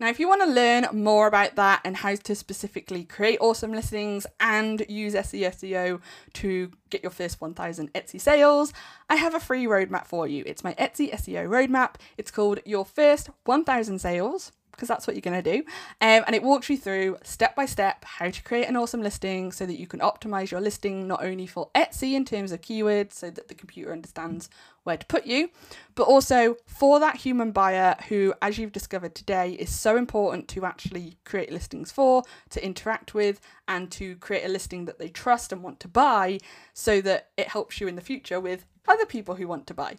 Now, 0.00 0.08
if 0.08 0.20
you 0.20 0.28
want 0.28 0.42
to 0.42 0.48
learn 0.48 0.86
more 0.92 1.26
about 1.26 1.56
that 1.56 1.80
and 1.84 1.96
how 1.96 2.14
to 2.14 2.34
specifically 2.34 3.04
create 3.04 3.38
awesome 3.40 3.72
listings 3.72 4.26
and 4.40 4.84
use 4.88 5.14
SEO 5.14 6.00
to 6.34 6.70
get 6.90 7.02
your 7.02 7.10
first 7.10 7.40
1000 7.40 7.92
Etsy 7.92 8.20
sales, 8.20 8.72
I 9.08 9.16
have 9.16 9.34
a 9.34 9.40
free 9.40 9.66
roadmap 9.66 10.06
for 10.06 10.26
you. 10.26 10.44
It's 10.46 10.64
my 10.64 10.74
Etsy 10.74 11.12
SEO 11.12 11.48
roadmap. 11.48 11.96
It's 12.16 12.30
called 12.30 12.60
Your 12.64 12.84
First 12.84 13.30
1000 13.44 13.98
Sales 13.98 14.52
because 14.78 14.86
that's 14.88 15.08
what 15.08 15.16
you're 15.16 15.20
going 15.20 15.42
to 15.42 15.56
do. 15.56 15.58
Um, 16.00 16.22
and 16.26 16.36
it 16.36 16.42
walks 16.42 16.70
you 16.70 16.78
through 16.78 17.18
step 17.24 17.56
by 17.56 17.66
step 17.66 18.04
how 18.04 18.30
to 18.30 18.42
create 18.44 18.68
an 18.68 18.76
awesome 18.76 19.02
listing 19.02 19.50
so 19.50 19.66
that 19.66 19.78
you 19.78 19.88
can 19.88 19.98
optimize 19.98 20.52
your 20.52 20.60
listing 20.60 21.08
not 21.08 21.24
only 21.24 21.48
for 21.48 21.68
Etsy 21.74 22.12
in 22.12 22.24
terms 22.24 22.52
of 22.52 22.60
keywords 22.60 23.14
so 23.14 23.28
that 23.28 23.48
the 23.48 23.54
computer 23.56 23.92
understands 23.92 24.48
where 24.88 24.96
to 24.96 25.06
put 25.06 25.26
you, 25.26 25.50
but 25.94 26.04
also 26.04 26.56
for 26.66 26.98
that 26.98 27.16
human 27.16 27.52
buyer 27.52 27.94
who, 28.08 28.34
as 28.42 28.58
you've 28.58 28.72
discovered 28.72 29.14
today, 29.14 29.52
is 29.52 29.70
so 29.70 29.96
important 29.96 30.48
to 30.48 30.64
actually 30.64 31.18
create 31.24 31.52
listings 31.52 31.92
for, 31.92 32.24
to 32.50 32.64
interact 32.64 33.14
with, 33.14 33.40
and 33.68 33.90
to 33.92 34.16
create 34.16 34.44
a 34.44 34.48
listing 34.48 34.86
that 34.86 34.98
they 34.98 35.08
trust 35.08 35.52
and 35.52 35.62
want 35.62 35.78
to 35.78 35.88
buy 35.88 36.38
so 36.72 37.00
that 37.02 37.28
it 37.36 37.48
helps 37.48 37.80
you 37.80 37.86
in 37.86 37.94
the 37.94 38.00
future 38.00 38.40
with 38.40 38.66
other 38.88 39.06
people 39.06 39.34
who 39.34 39.46
want 39.46 39.66
to 39.66 39.74
buy. 39.74 39.96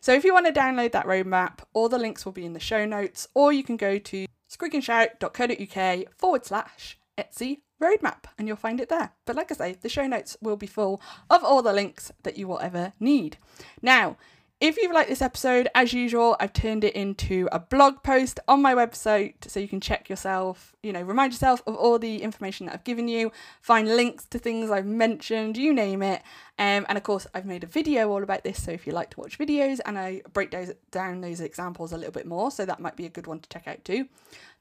So 0.00 0.12
if 0.12 0.24
you 0.24 0.34
want 0.34 0.46
to 0.46 0.52
download 0.52 0.92
that 0.92 1.06
roadmap, 1.06 1.60
all 1.72 1.88
the 1.88 1.98
links 1.98 2.24
will 2.24 2.32
be 2.32 2.44
in 2.44 2.52
the 2.52 2.60
show 2.60 2.84
notes, 2.84 3.28
or 3.34 3.52
you 3.52 3.62
can 3.62 3.76
go 3.76 3.98
to 3.98 4.26
squeakandshout.co.uk 4.50 6.18
forward 6.18 6.44
slash 6.44 6.98
Etsy 7.16 7.60
roadmap 7.80 8.24
and 8.38 8.46
you'll 8.48 8.56
find 8.56 8.80
it 8.80 8.88
there. 8.88 9.12
But 9.24 9.36
like 9.36 9.50
I 9.50 9.54
say, 9.54 9.76
the 9.80 9.88
show 9.88 10.06
notes 10.06 10.36
will 10.40 10.56
be 10.56 10.66
full 10.66 11.00
of 11.28 11.44
all 11.44 11.62
the 11.62 11.72
links 11.72 12.12
that 12.22 12.38
you 12.38 12.48
will 12.48 12.60
ever 12.60 12.92
need. 13.00 13.36
Now, 13.82 14.16
if 14.62 14.76
you've 14.76 14.92
liked 14.92 15.08
this 15.08 15.20
episode, 15.20 15.68
as 15.74 15.92
usual, 15.92 16.36
I've 16.38 16.52
turned 16.52 16.84
it 16.84 16.94
into 16.94 17.48
a 17.50 17.58
blog 17.58 18.04
post 18.04 18.38
on 18.46 18.62
my 18.62 18.76
website 18.76 19.34
so 19.48 19.58
you 19.58 19.66
can 19.66 19.80
check 19.80 20.08
yourself, 20.08 20.76
you 20.84 20.92
know, 20.92 21.02
remind 21.02 21.32
yourself 21.32 21.64
of 21.66 21.74
all 21.74 21.98
the 21.98 22.22
information 22.22 22.66
that 22.66 22.74
I've 22.76 22.84
given 22.84 23.08
you, 23.08 23.32
find 23.60 23.88
links 23.88 24.24
to 24.26 24.38
things 24.38 24.70
I've 24.70 24.86
mentioned, 24.86 25.56
you 25.56 25.74
name 25.74 26.00
it. 26.00 26.22
Um, 26.60 26.86
and 26.88 26.96
of 26.96 27.02
course, 27.02 27.26
I've 27.34 27.44
made 27.44 27.64
a 27.64 27.66
video 27.66 28.08
all 28.08 28.22
about 28.22 28.44
this. 28.44 28.62
So 28.62 28.70
if 28.70 28.86
you 28.86 28.92
like 28.92 29.10
to 29.10 29.20
watch 29.20 29.36
videos 29.36 29.80
and 29.84 29.98
I 29.98 30.22
break 30.32 30.52
those, 30.52 30.70
down 30.92 31.22
those 31.22 31.40
examples 31.40 31.92
a 31.92 31.96
little 31.96 32.12
bit 32.12 32.26
more, 32.26 32.52
so 32.52 32.64
that 32.64 32.78
might 32.78 32.94
be 32.94 33.06
a 33.06 33.10
good 33.10 33.26
one 33.26 33.40
to 33.40 33.48
check 33.48 33.66
out 33.66 33.84
too. 33.84 34.06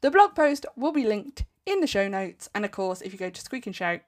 The 0.02 0.10
blog 0.10 0.34
post 0.34 0.66
will 0.76 0.94
be 0.94 1.06
linked 1.06 1.44
in 1.68 1.80
the 1.80 1.86
show 1.86 2.08
notes. 2.08 2.50
And 2.56 2.66
of 2.66 2.72
course, 2.72 3.02
if 3.02 3.14
you 3.14 3.20
go 3.20 3.30
to 3.30 3.42
Squeak 3.42 3.68
and 3.68 3.76
Shout, 3.76 4.02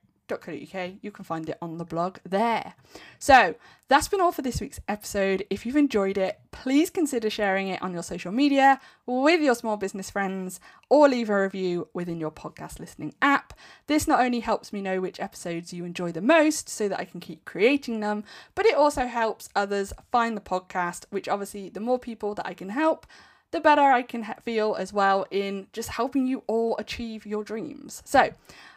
you 1.02 1.12
can 1.12 1.26
find 1.26 1.50
it 1.50 1.58
on 1.62 1.78
the 1.78 1.86
blog 1.86 2.18
there. 2.28 2.74
So 3.20 3.56
that's 3.88 4.08
been 4.08 4.22
all 4.22 4.32
for 4.32 4.42
this 4.42 4.60
week's 4.60 4.80
episode. 4.88 5.46
If 5.50 5.66
you've 5.66 5.76
enjoyed 5.76 6.18
it, 6.18 6.40
please 6.52 6.90
consider 6.90 7.30
sharing 7.30 7.68
it 7.68 7.82
on 7.82 7.94
your 7.94 8.04
social 8.04 8.32
media 8.32 8.80
with 9.06 9.42
your 9.42 9.56
small 9.56 9.78
business 9.78 10.10
friends 10.10 10.60
or 10.90 11.10
leave 11.10 11.30
a 11.30 11.42
review 11.42 11.88
within 11.94 12.20
your 12.20 12.32
podcast 12.32 12.80
listening 12.80 13.14
app. 13.22 13.54
This 13.88 14.08
not 14.08 14.20
only 14.22 14.40
helps 14.40 14.74
me 14.74 14.82
know 14.82 15.02
which 15.02 15.20
episodes 15.20 15.74
you 15.74 15.86
enjoy 15.86 16.12
the 16.12 16.22
most 16.22 16.70
so 16.70 16.88
that 16.88 17.00
I 17.00 17.06
can 17.06 17.20
keep 17.20 17.46
creating 17.46 18.00
them, 18.00 18.24
but 18.56 18.66
it 18.66 18.76
also 18.76 19.06
helps 19.06 19.50
others 19.56 19.94
find 20.12 20.36
the 20.36 20.42
podcast, 20.42 21.06
which 21.10 21.28
obviously, 21.28 21.70
the 21.70 21.80
more 21.80 22.00
people 22.00 22.34
that 22.36 22.48
I 22.48 22.54
can 22.54 22.70
help, 22.70 23.06
the 23.54 23.62
better 23.62 23.82
I 23.82 24.02
can 24.02 24.26
feel 24.44 24.76
as 24.76 24.92
well 24.92 25.26
in 25.32 25.68
just 25.72 25.90
helping 25.90 26.28
you 26.28 26.44
all 26.48 26.76
achieve 26.78 27.26
your 27.26 27.44
dreams. 27.44 28.02
So, 28.04 28.32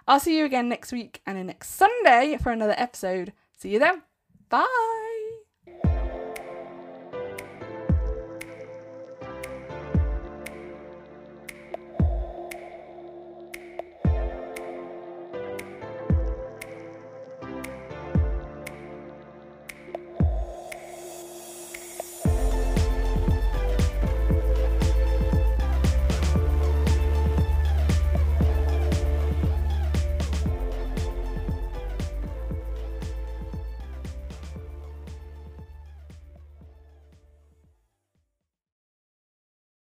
I'll 0.06 0.20
see 0.20 0.38
you 0.38 0.44
again 0.44 0.68
next 0.68 0.92
week 0.92 1.20
and 1.26 1.44
next 1.46 1.70
Sunday 1.70 2.38
for 2.40 2.52
another 2.52 2.74
episode. 2.76 3.32
See 3.56 3.70
you 3.70 3.80
then. 3.80 4.02
Bye. 4.48 5.05